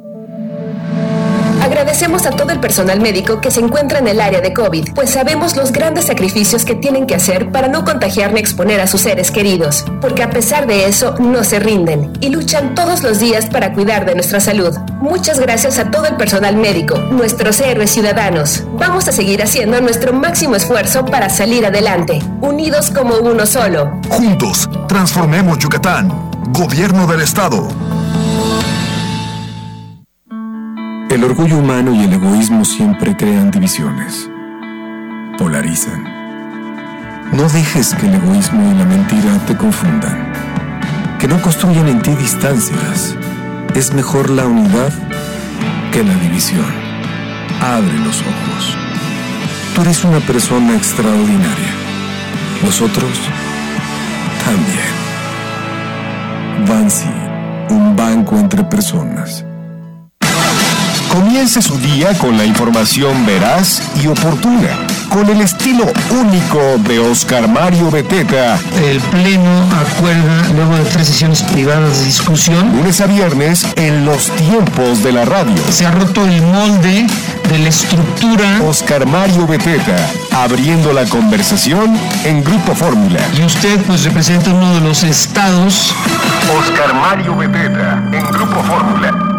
[1.95, 5.11] Agradecemos a todo el personal médico que se encuentra en el área de COVID, pues
[5.11, 8.99] sabemos los grandes sacrificios que tienen que hacer para no contagiar ni exponer a sus
[8.99, 13.45] seres queridos, porque a pesar de eso no se rinden y luchan todos los días
[13.45, 14.75] para cuidar de nuestra salud.
[14.99, 18.65] Muchas gracias a todo el personal médico, nuestros héroes ciudadanos.
[18.73, 24.01] Vamos a seguir haciendo nuestro máximo esfuerzo para salir adelante, unidos como uno solo.
[24.09, 26.11] Juntos, transformemos Yucatán.
[26.51, 27.69] Gobierno del Estado.
[31.15, 34.29] El orgullo humano y el egoísmo siempre crean divisiones.
[35.37, 36.03] Polarizan.
[37.31, 40.33] No dejes que el egoísmo y la mentira te confundan.
[41.17, 43.15] Que no construyan en ti distancias.
[43.75, 44.91] Es mejor la unidad
[45.93, 46.65] que la división.
[47.61, 48.77] Abre los ojos.
[49.73, 51.71] Tú eres una persona extraordinaria.
[52.61, 53.17] Los otros
[54.43, 54.91] también.
[56.67, 57.07] Bansi,
[57.69, 59.45] un banco entre personas.
[61.15, 64.67] Comience su día con la información veraz y oportuna,
[65.07, 68.59] con el estilo único de Oscar Mario Beteta.
[68.83, 74.29] El Pleno acuerda, luego de tres sesiones privadas de discusión, lunes a viernes en los
[74.31, 75.55] tiempos de la radio.
[75.69, 77.07] Se ha roto el molde
[77.49, 78.59] de la estructura.
[78.67, 79.95] Oscar Mario Beteta,
[80.33, 83.21] abriendo la conversación en Grupo Fórmula.
[83.39, 85.95] Y usted pues representa uno de los estados.
[86.59, 89.34] Oscar Mario Beteta, en Grupo Fórmula.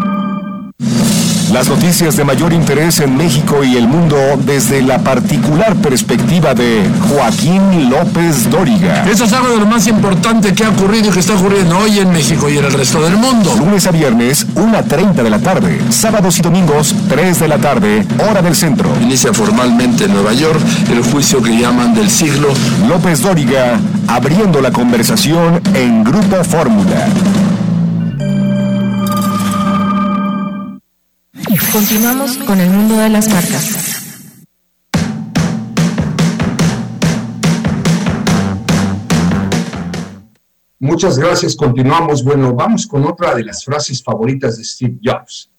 [1.57, 4.15] Las noticias de mayor interés en México y el mundo
[4.45, 9.03] desde la particular perspectiva de Joaquín López Dóriga.
[9.09, 11.97] Eso es algo de lo más importante que ha ocurrido y que está ocurriendo hoy
[11.97, 13.55] en México y en el resto del mundo.
[13.57, 15.81] Lunes a viernes, 1.30 de la tarde.
[15.89, 18.91] Sábados y domingos, 3 de la tarde, hora del centro.
[19.01, 22.49] Inicia formalmente en Nueva York el juicio que llaman del siglo.
[22.87, 27.07] López Dóriga, abriendo la conversación en Grupo Fórmula.
[31.77, 34.01] Continuamos con el mundo de las marcas.
[40.79, 42.23] Muchas gracias, continuamos.
[42.23, 45.51] Bueno, vamos con otra de las frases favoritas de Steve Jobs.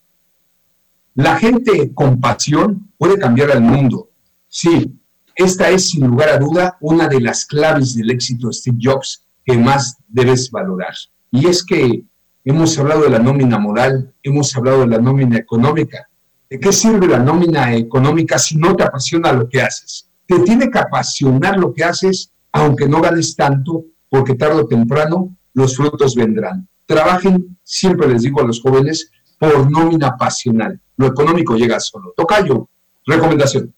[1.15, 4.09] La gente con pasión puede cambiar al mundo.
[4.49, 4.99] Sí,
[5.35, 9.23] esta es sin lugar a duda una de las claves del éxito de Steve Jobs
[9.45, 10.95] que más debes valorar.
[11.31, 12.03] Y es que
[12.43, 16.08] hemos hablado de la nómina moral, hemos hablado de la nómina económica.
[16.49, 20.09] ¿De qué sirve la nómina económica si no te apasiona lo que haces?
[20.25, 25.35] Te tiene que apasionar lo que haces, aunque no ganes tanto, porque tarde o temprano
[25.53, 26.67] los frutos vendrán.
[26.87, 30.79] Trabajen, siempre les digo a los jóvenes, por nómina pasional.
[30.97, 32.13] Lo económico llega solo.
[32.17, 32.67] Tocayo,
[33.05, 33.71] recomendación.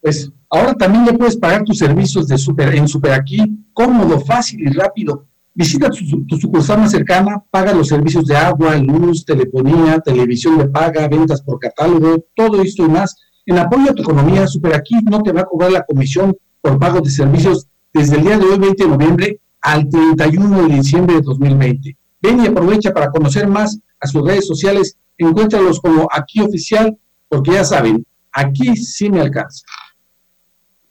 [0.00, 3.38] Pues ahora también le puedes pagar tus servicios de super, en Super Aquí,
[3.72, 5.26] cómodo, fácil y rápido.
[5.60, 11.06] Visita tu, sucursal más cercana, paga los servicios de agua, luz, telefonía, televisión de paga,
[11.06, 13.14] ventas por catálogo, todo esto y más.
[13.44, 16.78] En apoyo a tu economía, Super Aquí no te va a cobrar la comisión por
[16.78, 21.16] pago de servicios desde el día de hoy, 20 de noviembre, al 31 de diciembre
[21.16, 21.96] de 2020.
[22.22, 24.96] Ven y aprovecha para conocer más a sus redes sociales.
[25.18, 26.96] Encuéntralos como Aquí Oficial,
[27.28, 29.66] porque ya saben, aquí sí me alcanza.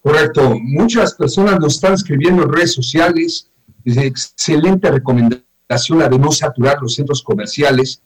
[0.03, 0.59] Correcto.
[0.61, 3.48] Muchas personas nos están escribiendo en redes sociales.
[3.83, 8.01] Dice, excelente recomendación la de no saturar los centros comerciales.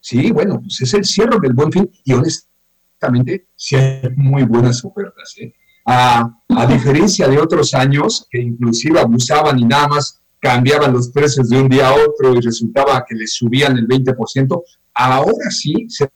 [0.00, 4.84] Sí, bueno, pues es el cierre del buen fin y honestamente sí hay muy buenas
[4.84, 5.34] ofertas.
[5.38, 5.52] ¿eh?
[5.86, 11.48] A, a, diferencia de otros años que inclusive abusaban y nada más cambiaban los precios
[11.48, 14.62] de un día a otro y resultaba que les subían el 20%,
[14.94, 16.12] ahora sí, será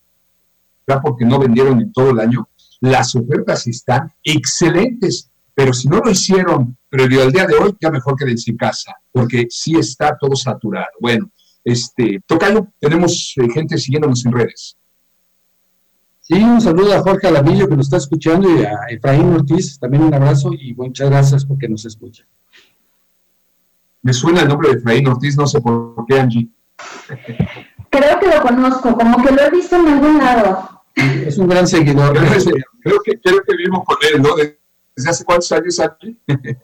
[1.02, 2.48] porque no vendieron en todo el año,
[2.80, 7.90] las ofertas están excelentes, pero si no lo hicieron previo al día de hoy, ya
[7.90, 10.88] mejor quédense en casa, porque sí está todo saturado.
[11.00, 11.30] Bueno,
[11.64, 14.76] este, Tocayo, tenemos eh, gente siguiéndonos en redes.
[16.20, 20.04] Sí, un saludo a Jorge Alamillo que nos está escuchando y a Efraín Ortiz, también
[20.04, 22.24] un abrazo y muchas gracias porque nos escucha.
[24.02, 26.48] Me suena el nombre de Efraín Ortiz, no sé por qué, Angie.
[27.90, 30.82] Creo que lo conozco, como que lo he visto en algún lado.
[30.94, 32.16] Es un gran seguidor.
[32.82, 34.30] Creo que, creo que vivimos con él, ¿no?
[34.96, 36.18] ¿Desde hace cuántos años aquí?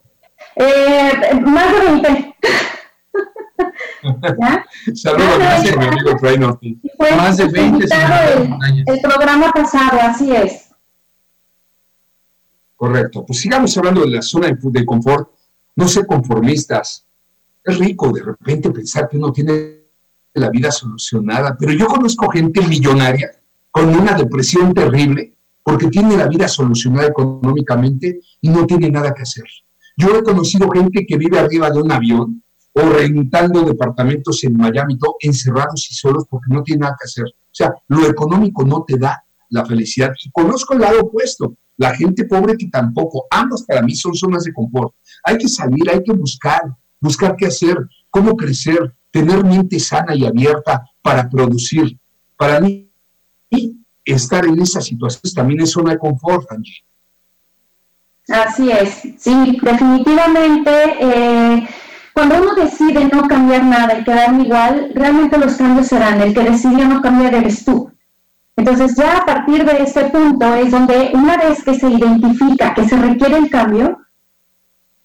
[0.55, 1.13] Eh,
[1.45, 2.37] más de 20.
[4.95, 6.79] Saludos a mi amigo Ortiz.
[7.17, 10.71] Más de 20 el, el programa pasado, así es.
[12.77, 13.27] Correcto.
[13.27, 15.31] Pues sigamos hablando de la zona de confort.
[15.77, 17.07] No ser conformistas.
[17.65, 19.79] Es rico de repente pensar que uno tiene
[20.35, 23.33] la vida solucionada, pero yo conozco gente millonaria
[23.71, 25.35] con una depresión terrible
[25.69, 29.45] porque tiene la vida solucionada económicamente y no tiene nada que hacer.
[29.99, 34.97] Yo he conocido gente que vive arriba de un avión o rentando departamentos en Miami,
[34.97, 37.27] todo, encerrados y solos porque no tiene nada que hacer.
[37.27, 40.15] O sea, lo económico no te da la felicidad.
[40.25, 43.27] Y conozco el lado opuesto, la gente pobre que tampoco.
[43.31, 44.95] Ambas para mí son zonas de confort.
[45.23, 46.63] Hay que salir, hay que buscar,
[46.99, 47.77] buscar qué hacer,
[48.09, 51.99] cómo crecer, tener mente sana y abierta para producir.
[52.39, 52.91] Para mí,
[54.15, 56.49] estar en esa situación también es zona de confort.
[58.29, 60.71] Así es, sí, definitivamente.
[61.01, 61.69] Eh,
[62.13, 66.21] cuando uno decide no cambiar nada y quedarme igual, realmente los cambios serán.
[66.21, 67.91] El que decide no cambiar eres tú.
[68.57, 72.89] Entonces ya a partir de este punto es donde una vez que se identifica que
[72.89, 73.99] se requiere el cambio,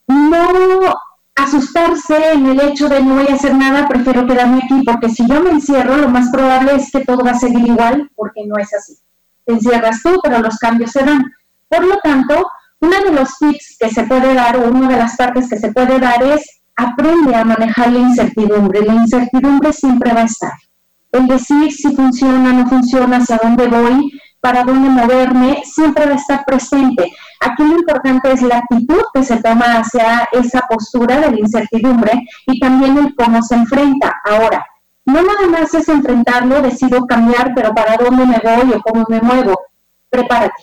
[0.07, 0.95] no
[1.35, 5.27] asustarse en el hecho de no voy a hacer nada, prefiero quedarme aquí, porque si
[5.27, 8.57] yo me encierro, lo más probable es que todo va a seguir igual, porque no
[8.57, 8.97] es así.
[9.45, 11.23] Te encierras tú, pero los cambios se dan.
[11.67, 12.47] Por lo tanto,
[12.79, 15.71] uno de los tips que se puede dar, o una de las partes que se
[15.71, 18.81] puede dar es aprende a manejar la incertidumbre.
[18.81, 20.53] La incertidumbre siempre va a estar.
[21.11, 24.11] El decir si funciona, no funciona, hacia dónde voy,
[24.43, 27.10] para dónde moverme, siempre va a estar presente.
[27.39, 32.12] Aquí lo importante es la actitud que se toma hacia esa postura de la incertidumbre
[32.47, 34.19] y también el cómo se enfrenta.
[34.25, 34.65] Ahora,
[35.06, 39.21] no nada más es enfrentarlo, decido cambiar, pero para dónde me voy o cómo me
[39.21, 39.58] muevo.
[40.10, 40.62] Prepárate.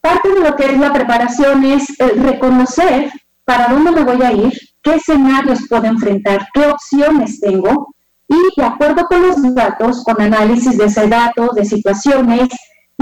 [0.00, 3.12] Parte de lo que es la preparación es reconocer
[3.44, 7.94] para dónde me voy a ir, qué escenarios puedo enfrentar, qué opciones tengo
[8.26, 12.48] y de acuerdo con los datos, con análisis de ese dato, de situaciones,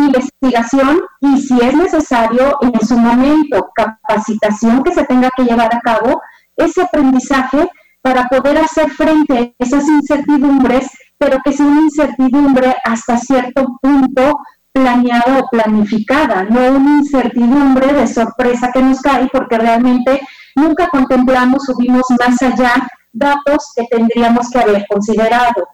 [0.05, 5.81] investigación y si es necesario en su momento capacitación que se tenga que llevar a
[5.81, 6.21] cabo,
[6.57, 7.71] ese aprendizaje
[8.03, 14.39] para poder hacer frente a esas incertidumbres, pero que sea una incertidumbre hasta cierto punto
[14.73, 20.21] planeada o planificada, no una incertidumbre de sorpresa que nos cae porque realmente
[20.55, 25.67] nunca contemplamos o vimos más allá datos que tendríamos que haber considerado.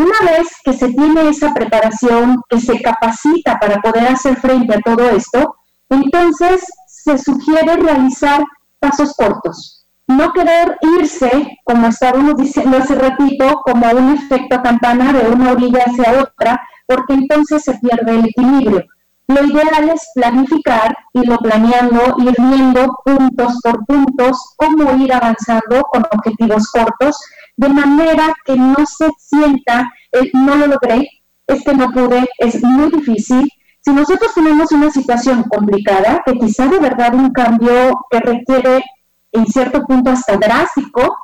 [0.00, 4.80] Una vez que se tiene esa preparación, que se capacita para poder hacer frente a
[4.80, 5.56] todo esto,
[5.90, 8.42] entonces se sugiere realizar
[8.78, 9.84] pasos cortos.
[10.06, 15.84] No querer irse, como estábamos diciendo hace ratito, como un efecto campana de una orilla
[15.86, 18.86] hacia otra, porque entonces se pierde el equilibrio.
[19.28, 26.04] Lo ideal es planificar, irlo planeando, ir viendo puntos por puntos cómo ir avanzando con
[26.10, 27.16] objetivos cortos
[27.56, 29.90] de manera que no se sienta,
[30.32, 31.08] no lo logré,
[31.46, 33.48] es que no pude, es muy difícil.
[33.80, 38.84] Si nosotros tenemos una situación complicada, que quizá de verdad un cambio que requiere
[39.32, 41.16] en cierto punto hasta drástico,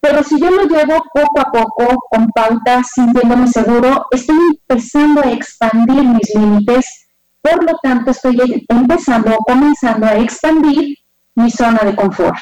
[0.00, 5.32] pero si yo lo llevo poco a poco, con pautas, sintiéndome seguro, estoy empezando a
[5.32, 7.08] expandir mis límites,
[7.40, 10.96] por lo tanto estoy empezando, comenzando a expandir
[11.34, 12.38] mi zona de confort.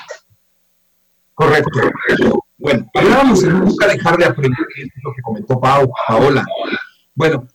[1.34, 1.80] Correcto.
[2.58, 6.44] Bueno, hablábamos de nunca dejar de aprender, que es lo que comentó Pau, Paola.
[7.14, 7.46] Bueno,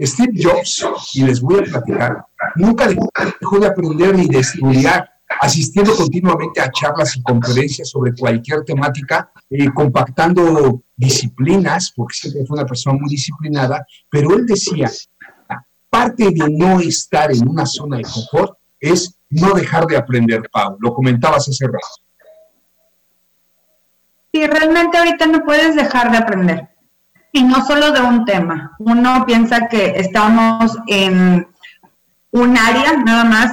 [0.00, 2.24] Steve Jobs, y les voy a platicar,
[2.56, 5.10] nunca dejó de aprender ni de estudiar,
[5.40, 12.58] asistiendo continuamente a charlas y conferencias sobre cualquier temática, eh, compactando disciplinas, porque siempre fue
[12.58, 14.90] una persona muy disciplinada, pero él decía,
[15.90, 20.76] parte de no estar en una zona de confort es no dejar de aprender, Pau.
[20.80, 21.86] Lo comentabas hace rato.
[24.32, 26.68] Sí, realmente ahorita no puedes dejar de aprender.
[27.32, 28.74] Y no solo de un tema.
[28.78, 31.46] Uno piensa que estamos en
[32.30, 33.52] un área nada más,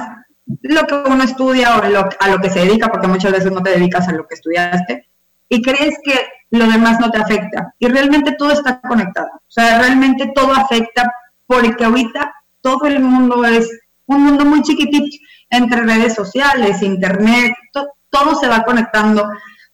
[0.62, 3.70] lo que uno estudia o a lo que se dedica, porque muchas veces no te
[3.70, 5.08] dedicas a lo que estudiaste,
[5.48, 6.14] y crees que
[6.50, 7.74] lo demás no te afecta.
[7.78, 9.28] Y realmente todo está conectado.
[9.34, 11.12] O sea, realmente todo afecta
[11.46, 13.68] porque ahorita todo el mundo es
[14.06, 15.16] un mundo muy chiquitito
[15.50, 19.28] entre redes sociales, internet, todo se va conectando.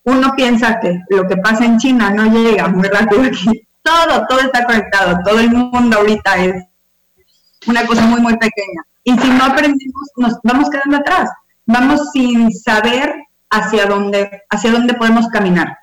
[0.07, 3.69] Uno piensa que lo que pasa en China no llega muy rápido aquí.
[3.83, 5.19] Todo, todo está conectado.
[5.25, 6.65] Todo el mundo ahorita es
[7.67, 8.83] una cosa muy, muy pequeña.
[9.05, 11.31] Y si no aprendemos, nos vamos quedando atrás.
[11.67, 13.15] Vamos sin saber
[13.51, 15.77] hacia dónde, hacia dónde podemos caminar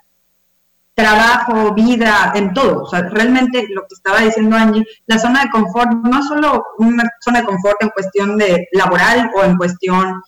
[0.94, 2.82] trabajo, vida, en todo.
[2.84, 6.64] O sea, realmente lo que estaba diciendo Angie, la zona de confort no es solo
[6.78, 10.22] una zona de confort en cuestión de laboral o en cuestión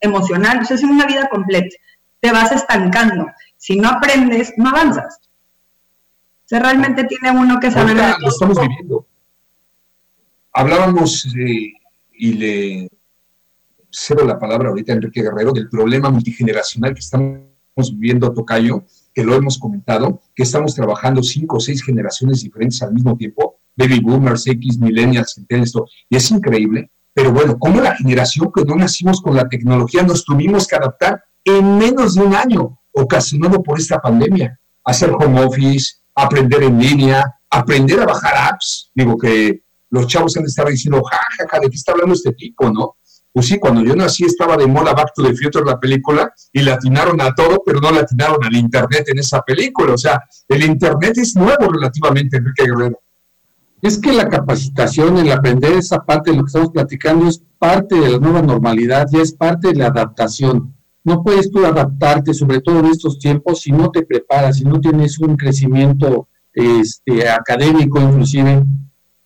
[0.00, 1.76] emocional, o sea, es una vida completa.
[2.20, 3.26] Te vas estancando.
[3.56, 5.20] Si no aprendes, no avanzas.
[5.22, 7.96] O sea, realmente tiene uno que saber...
[8.20, 9.06] lo estamos viviendo.
[10.52, 11.72] Hablábamos eh,
[12.12, 12.88] y le
[13.90, 17.42] cedo la palabra ahorita a Enrique Guerrero del problema multigeneracional que estamos
[17.92, 22.92] viviendo, Tocayo, que lo hemos comentado, que estamos trabajando cinco o seis generaciones diferentes al
[22.92, 28.50] mismo tiempo, baby boomers, X, millennials, esto, y es increíble, pero bueno, como la generación
[28.52, 31.24] que no nacimos con la tecnología nos tuvimos que adaptar
[31.56, 37.24] en menos de un año, ocasionado por esta pandemia, hacer home office, aprender en línea,
[37.50, 41.92] aprender a bajar apps, digo que los chavos han estar diciendo, jajaja, ¿de qué está
[41.92, 42.96] hablando este tipo, no?
[43.32, 46.62] Pues sí, cuando yo nací estaba de moda Back to the Future la película y
[46.62, 49.94] le atinaron a todo, pero no le atinaron al Internet en esa película.
[49.94, 53.00] O sea, el Internet es nuevo relativamente, Enrique Guerrero.
[53.80, 57.94] Es que la capacitación, el aprender esa parte de lo que estamos platicando es parte
[57.94, 60.74] de la nueva normalidad, ya es parte de la adaptación.
[61.08, 64.78] No puedes tú adaptarte, sobre todo en estos tiempos, si no te preparas, si no
[64.78, 68.62] tienes un crecimiento este, académico inclusive,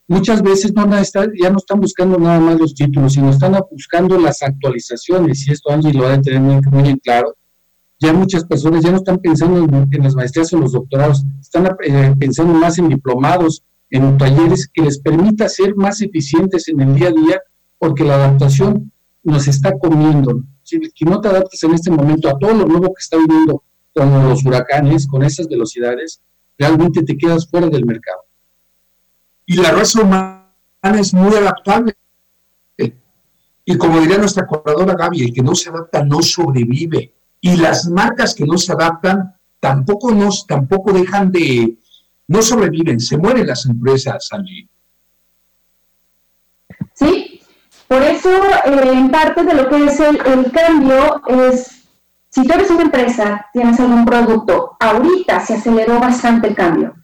[0.07, 4.45] muchas veces no ya no están buscando nada más los títulos, sino están buscando las
[4.45, 7.35] actualizaciones, y esto Angie lo ha de tener muy, muy claro.
[7.99, 9.59] Ya muchas personas ya no están pensando
[9.91, 14.83] en, las maestrías o los doctorados, están eh, pensando más en diplomados, en talleres que
[14.83, 17.41] les permita ser más eficientes en el día a día,
[17.76, 18.93] porque la adaptación
[19.24, 20.45] nos está comiendo.
[20.94, 23.62] Si no te adaptas en este momento a todo lo nuevo que está viviendo,
[23.94, 26.20] como los huracanes, con esas velocidades,
[26.58, 28.22] realmente te quedas fuera del mercado
[29.46, 30.46] y la raza humana
[30.98, 31.94] es muy adaptable.
[33.64, 37.14] Y como diría nuestra corredora Gaby, el que no se adapta no sobrevive.
[37.40, 41.76] Y las marcas que no se adaptan tampoco, nos, tampoco dejan de,
[42.26, 44.68] no sobreviven, se mueren las empresas, allí.
[46.94, 47.32] Sí,
[47.89, 48.30] por eso
[48.64, 51.85] eh, en parte de lo que es el, el cambio es,
[52.30, 56.95] si tú eres una empresa, tienes algún producto, ahorita se aceleró bastante el cambio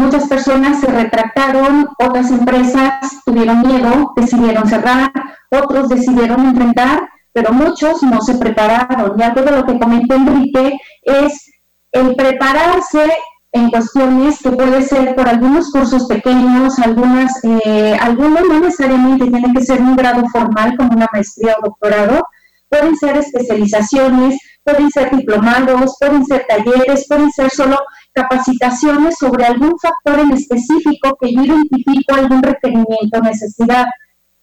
[0.00, 5.12] Muchas personas se retractaron, otras empresas tuvieron miedo, decidieron cerrar,
[5.50, 9.20] otros decidieron enfrentar, pero muchos no se prepararon.
[9.20, 11.52] Y algo de lo que comentó Enrique es
[11.92, 13.12] el prepararse
[13.52, 19.52] en cuestiones que puede ser por algunos cursos pequeños, algunas, eh, algunos no necesariamente tienen
[19.52, 22.22] que ser un grado formal como una maestría o doctorado,
[22.68, 27.78] pueden ser especializaciones, pueden ser diplomados, pueden ser talleres, pueden ser solo
[28.12, 33.86] capacitaciones sobre algún factor en específico que yo identifico algún requerimiento o necesidad.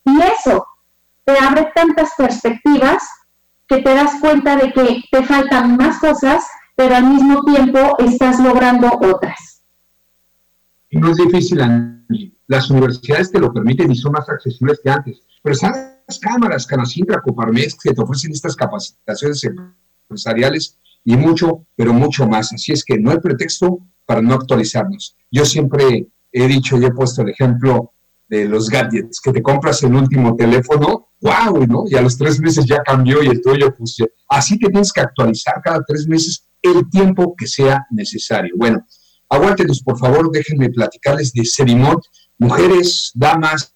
[0.04, 0.66] Y eso
[1.24, 3.04] te abre tantas perspectivas
[3.68, 6.46] que te das cuenta de que te faltan más cosas,
[6.78, 9.64] pero al mismo tiempo estás logrando otras.
[10.92, 11.60] No es difícil,
[12.46, 15.22] Las universidades te lo permiten y son más accesibles que antes.
[15.42, 15.74] Pero están
[16.08, 22.54] las cámaras, Canacintra, Coparmex, que te ofrecen estas capacitaciones empresariales y mucho, pero mucho más.
[22.54, 25.18] Así es que no hay pretexto para no actualizarnos.
[25.32, 27.92] Yo siempre he dicho y he puesto el ejemplo
[28.30, 31.86] de los gadgets, que te compras el último teléfono, wow, ¿no?
[31.88, 33.98] Y a los tres meses ya cambió y el tuyo, pues
[34.30, 38.54] así te tienes que actualizar cada tres meses el tiempo que sea necesario.
[38.58, 38.86] Bueno,
[39.30, 42.04] aguántenos, por favor, déjenme platicarles de Serimont.
[42.38, 43.74] Mujeres, damas,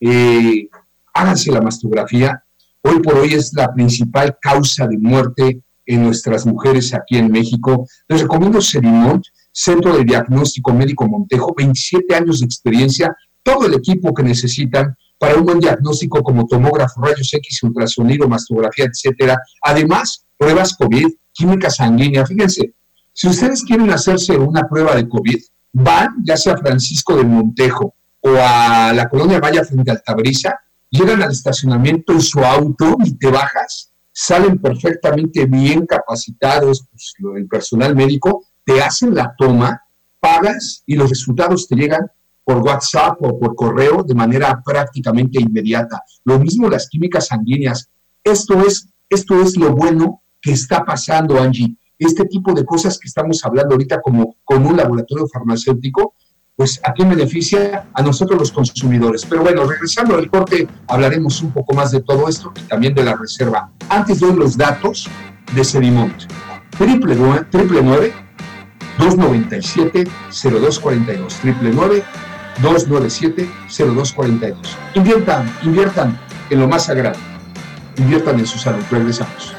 [0.00, 0.68] eh,
[1.14, 2.42] háganse la mastografía.
[2.82, 7.86] Hoy por hoy es la principal causa de muerte en nuestras mujeres aquí en México.
[8.08, 14.14] Les recomiendo Serimont, Centro de Diagnóstico Médico Montejo, 27 años de experiencia, todo el equipo
[14.14, 19.38] que necesitan para un buen diagnóstico como tomógrafo, rayos X, ultrasonido, mastografía, etcétera.
[19.62, 21.08] Además, pruebas COVID,
[21.38, 22.26] química sanguínea.
[22.26, 22.74] Fíjense,
[23.12, 25.38] si ustedes quieren hacerse una prueba de COVID,
[25.72, 30.58] van ya sea a Francisco del Montejo o a la colonia Valla frente a Altabrisa,
[30.90, 37.46] llegan al estacionamiento en su auto y te bajas, salen perfectamente bien capacitados, pues, el
[37.46, 39.80] personal médico, te hacen la toma,
[40.18, 42.10] pagas y los resultados te llegan
[42.42, 46.02] por WhatsApp o por correo de manera prácticamente inmediata.
[46.24, 47.88] Lo mismo las químicas sanguíneas.
[48.24, 51.76] Esto es, esto es lo bueno que está pasando, Angie.
[51.98, 56.14] Este tipo de cosas que estamos hablando ahorita como con un laboratorio farmacéutico,
[56.54, 59.24] pues a quién beneficia a nosotros los consumidores.
[59.26, 63.04] Pero bueno, regresando al corte, hablaremos un poco más de todo esto y también de
[63.04, 63.72] la reserva.
[63.88, 65.08] Antes doy los datos
[65.54, 66.24] de Sedimont.
[66.76, 68.12] Triple nueve,
[68.98, 71.72] 297 0242 triple
[72.62, 74.56] 297-0242.
[74.94, 76.18] Inviertan, inviertan
[76.50, 77.18] en lo más sagrado.
[77.96, 78.82] Inviertan en su salud.
[78.90, 79.57] Regresamos.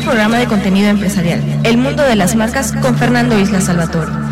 [0.00, 4.27] Programa de contenido empresarial, El Mundo de las Marcas, con Fernando Isla Salvatore.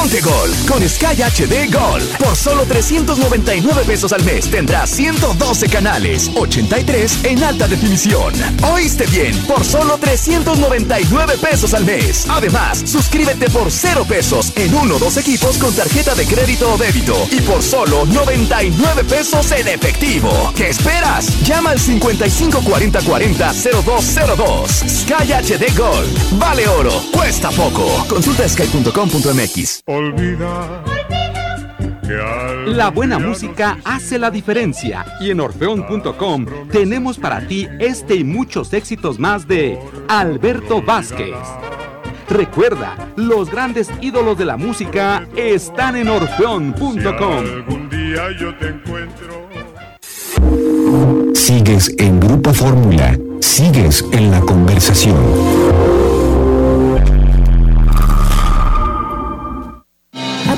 [0.01, 2.03] Ponte Gol con Sky HD Gol.
[2.19, 8.33] Por solo 399 pesos al mes tendrás 112 canales, 83 en alta definición.
[8.73, 12.25] Oíste bien, por solo 399 pesos al mes.
[12.31, 16.79] Además, suscríbete por 0 pesos en uno o dos equipos con tarjeta de crédito o
[16.79, 20.51] débito y por solo 99 pesos en efectivo.
[20.57, 21.27] ¿Qué esperas?
[21.43, 23.53] Llama al 554040
[24.89, 26.07] Sky HD Gol.
[26.39, 27.87] Vale oro, cuesta poco.
[28.09, 29.90] Consulta sky.com.mx.
[29.91, 30.85] Olvida.
[32.67, 38.73] La buena música hace la diferencia y en orfeón.com tenemos para ti este y muchos
[38.73, 41.35] éxitos más de Alberto Vázquez.
[42.29, 47.45] Recuerda, los grandes ídolos de la música están en orfeón.com.
[51.35, 56.00] Sigues en Grupo Fórmula, sigues en la conversación.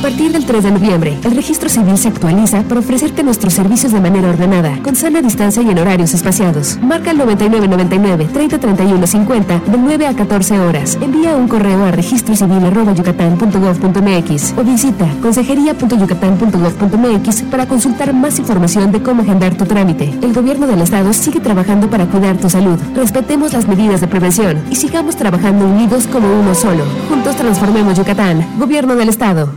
[0.02, 4.00] Partir del 3 de noviembre, el registro civil se actualiza para ofrecerte nuestros servicios de
[4.00, 6.76] manera ordenada, con sana distancia y en horarios espaciados.
[6.82, 10.98] Marca el 9999 3031 50 de 9 a 14 horas.
[11.00, 19.56] Envía un correo a registrocivil.yucatán.gov.mx o visita consejería.yucatán.gov.mx para consultar más información de cómo agendar
[19.56, 20.12] tu trámite.
[20.20, 22.80] El gobierno del estado sigue trabajando para cuidar tu salud.
[22.96, 26.82] Respetemos las medidas de prevención y sigamos trabajando unidos como uno solo.
[27.08, 28.44] Juntos transformemos Yucatán.
[28.58, 29.52] Gobierno del estado.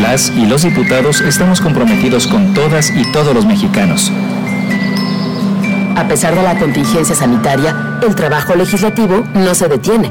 [0.00, 4.12] Las y los diputados estamos comprometidos con todas y todos los mexicanos.
[5.96, 10.10] A pesar de la contingencia sanitaria, el trabajo legislativo no se detiene.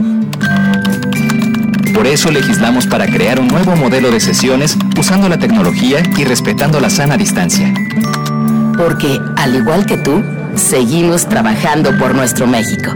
[1.93, 6.81] Por eso legislamos para crear un nuevo modelo de sesiones usando la tecnología y respetando
[6.81, 7.73] la sana distancia.
[8.77, 10.21] Porque, al igual que tú,
[10.55, 12.91] seguimos trabajando por nuestro México.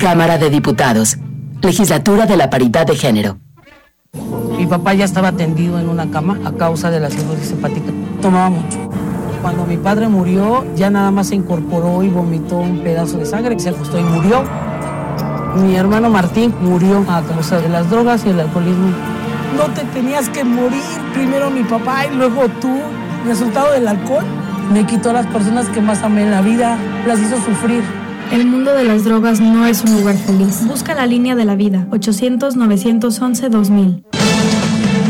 [0.00, 1.16] Cámara de Diputados,
[1.62, 3.38] Legislatura de la Paridad de Género.
[4.12, 7.92] Mi papá ya estaba tendido en una cama a causa de la cirrosis hepática.
[8.22, 8.78] Tomaba mucho.
[9.42, 13.54] Cuando mi padre murió, ya nada más se incorporó y vomitó un pedazo de sangre
[13.54, 14.42] que se ajustó y murió.
[15.56, 18.88] Mi hermano Martín murió a causa de las drogas y el alcoholismo.
[19.56, 20.82] No te tenías que morir,
[21.12, 22.78] primero mi papá y luego tú.
[23.26, 24.24] Resultado del alcohol
[24.72, 27.82] me quitó a las personas que más amé en la vida, las hizo sufrir.
[28.30, 30.66] El mundo de las drogas no es un lugar feliz.
[30.66, 34.02] Busca la línea de la vida, 800-911-2000.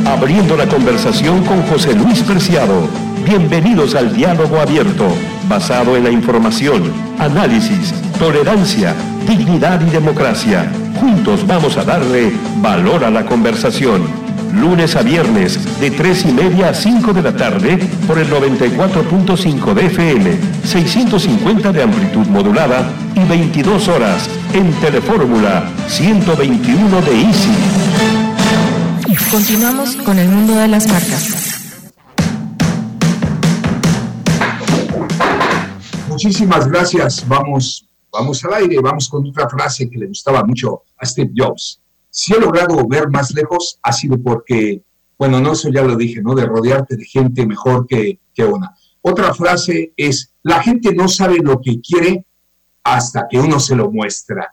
[0.07, 2.89] Abriendo la conversación con José Luis Preciado.
[3.25, 5.09] Bienvenidos al diálogo abierto,
[5.49, 8.95] basado en la información, análisis, tolerancia,
[9.27, 10.71] dignidad y democracia.
[11.01, 14.28] Juntos vamos a darle valor a la conversación.
[14.53, 19.75] Lunes a viernes, de 3 y media a 5 de la tarde, por el 94.5
[19.75, 27.51] de FM, 650 de amplitud modulada y 22 horas en Telefórmula 121 de Easy.
[29.31, 31.49] Continuamos con el mundo de las marcas.
[36.09, 37.29] Muchísimas gracias.
[37.29, 38.81] Vamos, vamos al aire.
[38.81, 41.81] Vamos con otra frase que le gustaba mucho a Steve Jobs.
[42.19, 44.83] Si he logrado ver más lejos, ha sido porque,
[45.16, 46.35] bueno, no, eso ya lo dije, ¿no?
[46.35, 48.75] De rodearte de gente mejor que, que una.
[49.03, 52.27] Otra frase es, la gente no sabe lo que quiere
[52.83, 54.53] hasta que uno se lo muestra.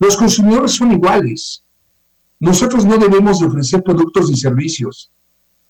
[0.00, 1.62] Los consumidores son iguales.
[2.40, 5.12] Nosotros no debemos de ofrecer productos y servicios,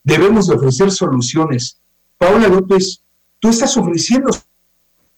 [0.02, 1.78] debemos de ofrecer soluciones.
[2.16, 3.02] Paula López,
[3.38, 4.30] tú estás ofreciendo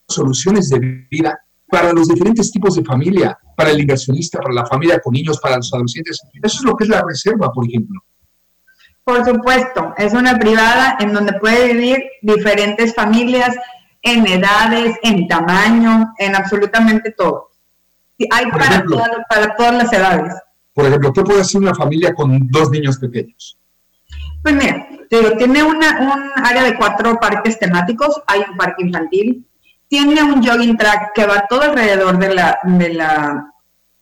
[0.08, 1.38] soluciones de vida
[1.68, 5.56] para los diferentes tipos de familia, para el inversionista, para la familia con niños, para
[5.56, 6.20] los adolescentes.
[6.42, 8.00] Eso es lo que es la reserva, por ejemplo.
[9.04, 13.56] Por supuesto, es una privada en donde puede vivir diferentes familias
[14.02, 17.50] en edades, en tamaño, en absolutamente todo.
[18.30, 20.34] Hay para, ejemplo, todas, para todas las edades.
[20.72, 23.58] Por ejemplo, ¿qué puede hacer una familia con dos niños pequeños?
[24.42, 26.00] Pues mira, tiene una,
[26.36, 29.46] un área de cuatro parques temáticos, hay un parque infantil,
[29.88, 33.52] tiene un jogging track que va todo alrededor de la, de la,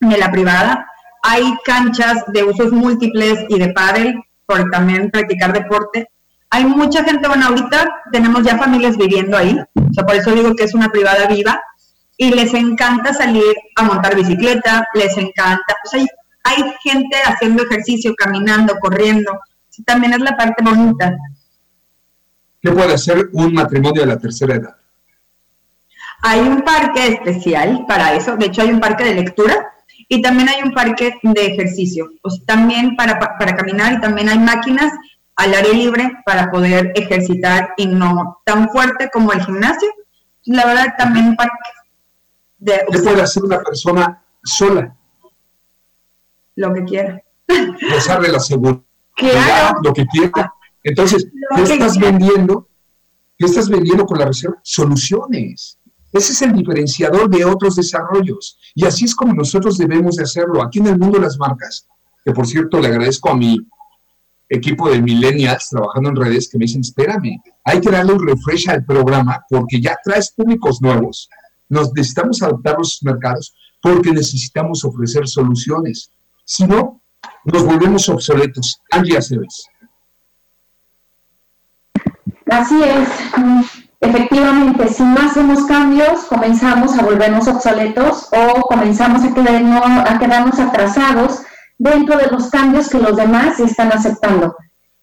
[0.01, 0.87] de la privada,
[1.23, 6.09] hay canchas de usos múltiples y de pádel, por también practicar deporte.
[6.51, 10.55] Hay mucha gente, bueno, ahorita tenemos ya familias viviendo ahí, o sea, por eso digo
[10.55, 11.61] que es una privada viva,
[12.17, 16.07] y les encanta salir a montar bicicleta, les encanta, o sea, hay,
[16.45, 19.41] hay gente haciendo ejercicio, caminando, corriendo,
[19.85, 21.17] también es la parte bonita.
[22.61, 24.77] ¿Qué puede hacer un matrimonio de la tercera edad?
[26.27, 29.73] Hay un parque especial para eso, de hecho hay un parque de lectura
[30.09, 34.29] y también hay un parque de ejercicio, o sea, también para, para caminar y también
[34.31, 34.91] hay máquinas
[35.37, 39.89] al aire libre para poder ejercitar y no tan fuerte como el gimnasio.
[40.47, 41.53] La verdad también un parque
[42.59, 42.81] de...
[42.91, 44.95] ¿Qué puede hacer una persona sola?
[46.57, 47.21] Lo que quiera.
[47.93, 48.81] Gozar de la seguridad,
[49.17, 49.79] Claro.
[49.83, 50.53] lo que quiera.
[50.83, 52.11] Entonces, Lo ¿qué estás quiera.
[52.11, 52.69] vendiendo?
[53.37, 54.57] ¿Qué estás vendiendo con la reserva?
[54.63, 55.79] Soluciones.
[56.15, 58.57] Ese es el diferenciador de otros desarrollos.
[58.73, 60.63] Y así es como nosotros debemos de hacerlo.
[60.63, 61.89] Aquí en el mundo de las marcas,
[62.25, 63.59] que por cierto le agradezco a mi
[64.49, 68.71] equipo de millennials trabajando en redes que me dicen, espérame, hay que darle un refresh
[68.71, 71.29] al programa porque ya traes públicos nuevos.
[71.69, 73.53] Nos necesitamos adaptar los mercados
[73.83, 76.13] porque necesitamos ofrecer soluciones.
[76.45, 77.03] Si no,
[77.45, 78.81] nos volvemos obsoletos.
[78.93, 79.67] Angie Aceves.
[82.47, 83.84] Así es.
[84.01, 90.59] Efectivamente, si no hacemos cambios, comenzamos a volvernos obsoletos o comenzamos a, quedarnos, a quedarnos
[90.59, 91.43] atrasados
[91.79, 94.55] dentro de los cambios que los demás están aceptando.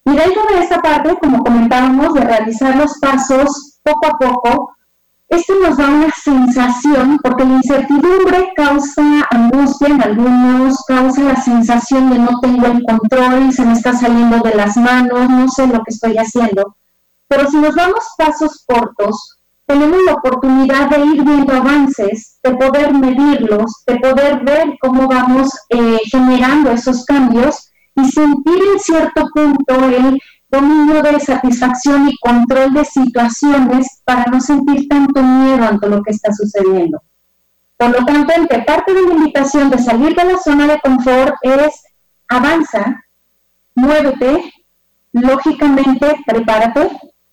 [0.06, 4.76] Y dentro de esta parte, como comentábamos, de realizar los pasos poco a poco,
[5.32, 12.10] esto nos da una sensación, porque la incertidumbre causa angustia en algunos, causa la sensación
[12.10, 15.84] de no tengo el control, se me está saliendo de las manos, no sé lo
[15.84, 16.76] que estoy haciendo.
[17.32, 22.94] Pero si nos damos pasos cortos, tenemos la oportunidad de ir viendo avances, de poder
[22.94, 29.76] medirlos, de poder ver cómo vamos eh, generando esos cambios y sentir en cierto punto
[29.76, 30.20] el
[30.50, 36.12] dominio de satisfacción y control de situaciones para no sentir tanto miedo ante lo que
[36.12, 37.02] está sucediendo.
[37.78, 41.36] Por lo tanto, entre parte de la invitación de salir de la zona de confort
[41.44, 41.82] es
[42.28, 43.06] avanza,
[43.74, 44.52] muévete,
[45.14, 46.90] lógicamente prepárate,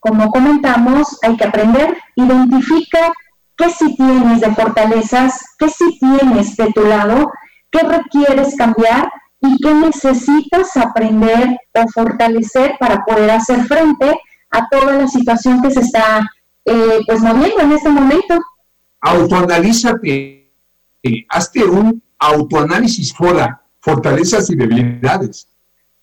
[0.09, 3.13] como comentamos, hay que aprender, identifica
[3.57, 7.31] qué sí tienes de fortalezas, qué sí tienes de tu lado,
[7.71, 14.19] qué requieres cambiar y qué necesitas aprender o fortalecer para poder hacer frente
[14.51, 16.29] a toda la situación que se está
[16.65, 18.39] eh, pues moviendo en este momento.
[19.01, 20.51] Autoanalízate,
[21.29, 25.49] hazte un autoanálisis fuera, fortalezas y debilidades.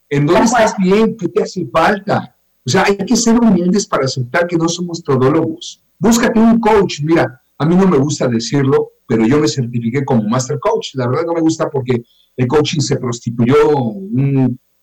[0.09, 1.17] ¿En dónde estás bien?
[1.17, 2.34] ¿Qué te hace falta?
[2.65, 5.83] O sea, hay que ser humildes para aceptar que no somos todólogos.
[5.99, 7.01] Búscate un coach.
[7.03, 10.95] Mira, a mí no me gusta decirlo, pero yo me certifiqué como Master Coach.
[10.95, 12.03] La verdad no me gusta porque
[12.35, 13.55] el coaching se prostituyó.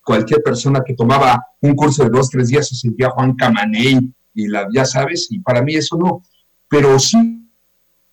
[0.04, 4.48] cualquier persona que tomaba un curso de dos, tres días se sentía Juan Camaney y
[4.48, 6.22] la, ya sabes, y para mí eso no.
[6.68, 7.42] Pero sí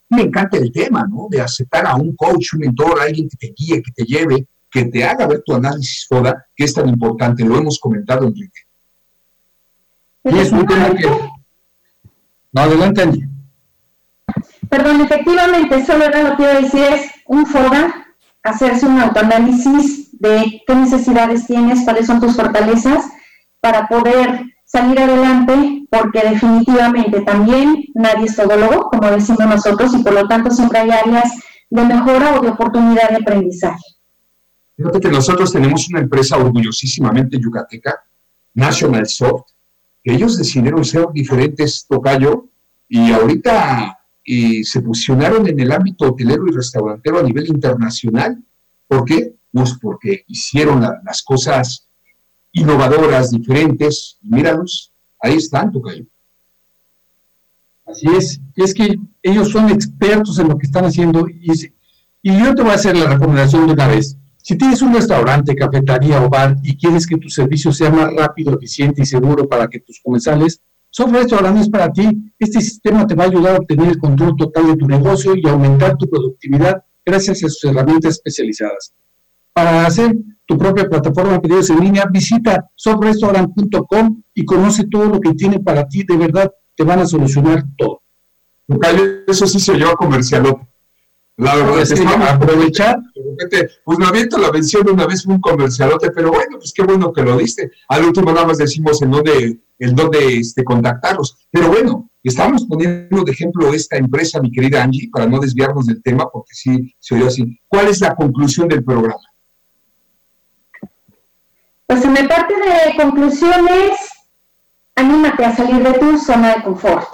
[0.10, 1.28] me encanta el tema, ¿no?
[1.30, 4.86] De aceptar a un coach, un mentor, alguien que te guíe, que te lleve, que
[4.86, 7.44] te haga ver tu análisis FODA, que es tan importante.
[7.46, 8.62] Lo hemos comentado, Enrique.
[10.24, 11.10] Y es un tema que...
[12.52, 13.30] No, adelante, Angie.
[14.70, 18.08] Perdón, efectivamente, solo era lo que iba a decir, es un FODA
[18.44, 23.06] hacerse un autoanálisis de qué necesidades tienes, cuáles son tus fortalezas,
[23.62, 30.14] para poder salir adelante, porque definitivamente también nadie es todólogo, como decimos nosotros, y por
[30.14, 31.32] lo tanto siempre hay áreas
[31.70, 33.84] de mejora o de oportunidad de aprendizaje.
[34.78, 38.04] Fíjate que nosotros tenemos una empresa orgullosísimamente yucateca,
[38.54, 39.52] National Soft,
[40.04, 42.48] ellos decidieron ser diferentes, Tocayo,
[42.88, 48.44] y ahorita y se fusionaron en el ámbito hotelero y restaurantero a nivel internacional.
[48.88, 49.34] ¿Por qué?
[49.52, 51.88] Pues porque hicieron las cosas
[52.52, 56.06] innovadoras, diferentes, míralos, ahí están, Tocayo.
[57.88, 61.52] Así es, es que ellos son expertos en lo que están haciendo y,
[62.22, 64.16] y yo te voy a hacer la recomendación de una vez.
[64.50, 68.56] Si tienes un restaurante, cafetería o bar y quieres que tu servicio sea más rápido,
[68.56, 72.34] eficiente y seguro para que tus comensales Software Restaurant es para ti.
[72.40, 75.48] Este sistema te va a ayudar a obtener el control total de tu negocio y
[75.48, 78.92] aumentar tu productividad gracias a sus herramientas especializadas.
[79.54, 85.20] Para hacer tu propia plataforma de pedidos en línea, visita softwarestorant.com y conoce todo lo
[85.20, 86.04] que tiene para ti.
[86.04, 88.02] De verdad, te van a solucionar todo.
[89.28, 90.44] Eso sí se lleva comercial.
[91.40, 93.00] La verdad es que aprovechar.
[93.86, 97.22] Pues me aviento la mención una vez, un comercialote, pero bueno, pues qué bueno que
[97.22, 97.72] lo diste.
[97.88, 101.48] Al último nada más decimos en dónde, en dónde este, contactarlos.
[101.50, 106.04] Pero bueno, estamos poniendo de ejemplo esta empresa, mi querida Angie, para no desviarnos del
[106.04, 107.58] tema, porque sí se oyó así.
[107.70, 109.16] ¿Cuál es la conclusión del programa?
[111.88, 113.92] Pues en mi parte de conclusiones,
[114.94, 117.08] anímate a salir de tu zona de confort.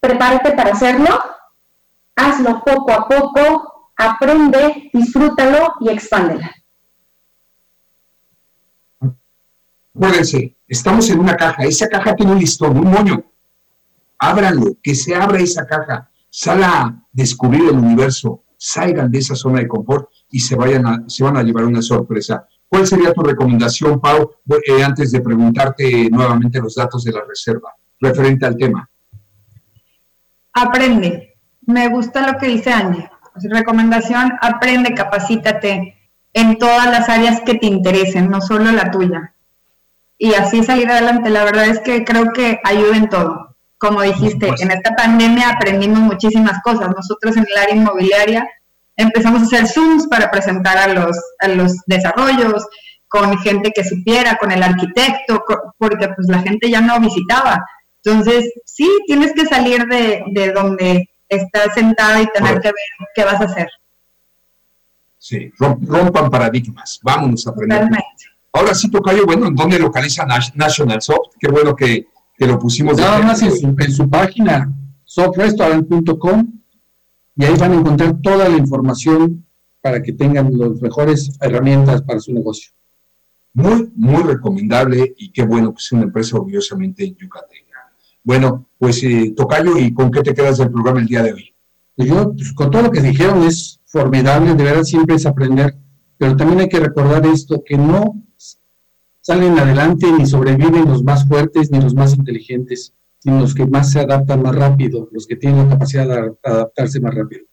[0.00, 1.33] Prepárate para hacerlo
[2.16, 6.54] hazlo poco a poco, aprende, disfrútalo y expándela.
[9.94, 13.24] Acuérdense, estamos en una caja, esa caja tiene un listón, un moño.
[14.18, 19.60] Ábranlo, que se abra esa caja, sal a descubrir el universo, salgan de esa zona
[19.60, 22.46] de confort y se, vayan a, se van a llevar una sorpresa.
[22.66, 27.72] ¿Cuál sería tu recomendación, Pau, eh, antes de preguntarte nuevamente los datos de la reserva,
[28.00, 28.88] referente al tema?
[30.54, 31.33] Aprende,
[31.66, 33.10] me gusta lo que dice Angie.
[33.50, 35.96] recomendación, aprende, capacítate
[36.32, 39.34] en todas las áreas que te interesen, no solo la tuya.
[40.18, 41.30] Y así salir adelante.
[41.30, 43.56] La verdad es que creo que ayuda en todo.
[43.78, 46.88] Como dijiste, en esta pandemia aprendimos muchísimas cosas.
[46.94, 48.48] Nosotros en el área inmobiliaria
[48.96, 52.66] empezamos a hacer Zooms para presentar a los, a los desarrollos,
[53.08, 55.44] con gente que supiera, con el arquitecto,
[55.78, 57.64] porque pues la gente ya no visitaba.
[58.02, 63.24] Entonces, sí, tienes que salir de, de donde estar sentada y tener que ver qué
[63.24, 63.68] vas a hacer.
[65.18, 67.88] Sí, rompan paradigmas, vámonos a aprender.
[68.52, 70.24] Ahora sí, Tocayo, bueno, ¿en dónde localiza
[70.54, 71.34] National Soft?
[71.40, 72.06] Qué bueno que,
[72.36, 72.96] que lo pusimos.
[72.96, 74.70] Nada más en su, en su página
[75.04, 76.52] softrestaurant.com
[77.36, 79.44] y ahí van a encontrar toda la información
[79.80, 82.72] para que tengan las mejores herramientas para su negocio.
[83.52, 87.63] Muy, muy recomendable y qué bueno que sea una empresa orgullosamente yucateca.
[88.24, 91.54] Bueno, pues eh, Tocayo, ¿y con qué te quedas del programa el día de hoy?
[91.94, 95.76] Pues yo, pues, con todo lo que dijeron, es formidable, de verdad siempre es aprender,
[96.16, 98.22] pero también hay que recordar esto, que no
[99.20, 103.92] salen adelante ni sobreviven los más fuertes ni los más inteligentes, sino los que más
[103.92, 107.44] se adaptan más rápido, los que tienen la capacidad de adaptarse más rápido.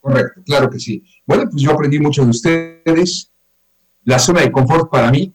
[0.00, 1.04] Correcto, claro que sí.
[1.26, 3.30] Bueno, pues yo aprendí mucho de ustedes.
[4.04, 5.34] La zona de confort para mí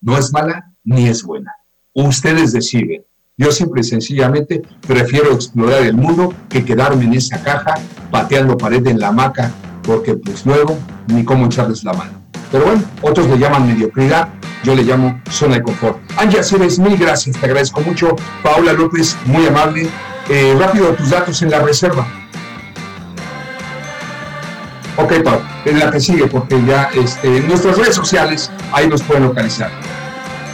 [0.00, 1.52] no es mala ni es buena.
[1.92, 3.04] Ustedes deciden.
[3.36, 7.74] Yo siempre y sencillamente prefiero explorar el mundo que quedarme en esa caja
[8.12, 9.50] pateando pared en la hamaca,
[9.82, 10.78] porque pues luego
[11.08, 12.12] ni cómo echarles la mano.
[12.52, 14.28] Pero bueno, otros le llaman mediocridad,
[14.62, 15.98] yo le llamo zona de confort.
[16.16, 18.14] Anja Ceres, mil gracias, te agradezco mucho.
[18.44, 19.88] Paula López, muy amable.
[20.28, 22.06] Eh, rápido, tus datos en la reserva.
[24.96, 29.02] Ok, Pau, en la que sigue, porque ya este, en nuestras redes sociales ahí nos
[29.02, 29.72] pueden localizar.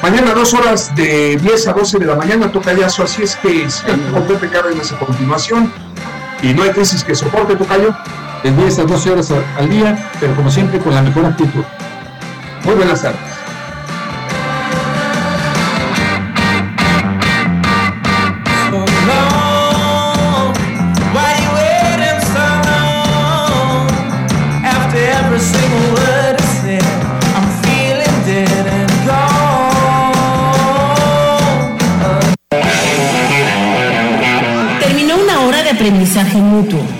[0.02, 3.68] Mañana dos horas de 10 a 12 de la mañana toca yazo, así es que
[3.68, 5.70] sigan con Pepe Cárdenas a continuación.
[6.42, 7.94] Y no hay crisis que soporte, Tocayo.
[8.42, 11.62] De 10 a 12 horas al día, pero como siempre con la mejor actitud.
[12.64, 13.20] Muy buenas tardes.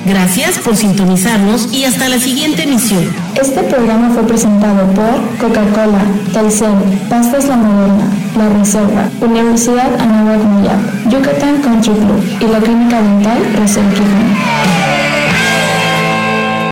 [0.07, 3.05] Gracias por sintonizarnos y hasta la siguiente emisión.
[3.35, 6.01] Este programa fue presentado por Coca-Cola,
[6.33, 6.75] Telcel,
[7.09, 15.00] Pastas La Moderna, La Reserva, Universidad Anáhuac Yucatán Country Club y la Clínica Dental Reserva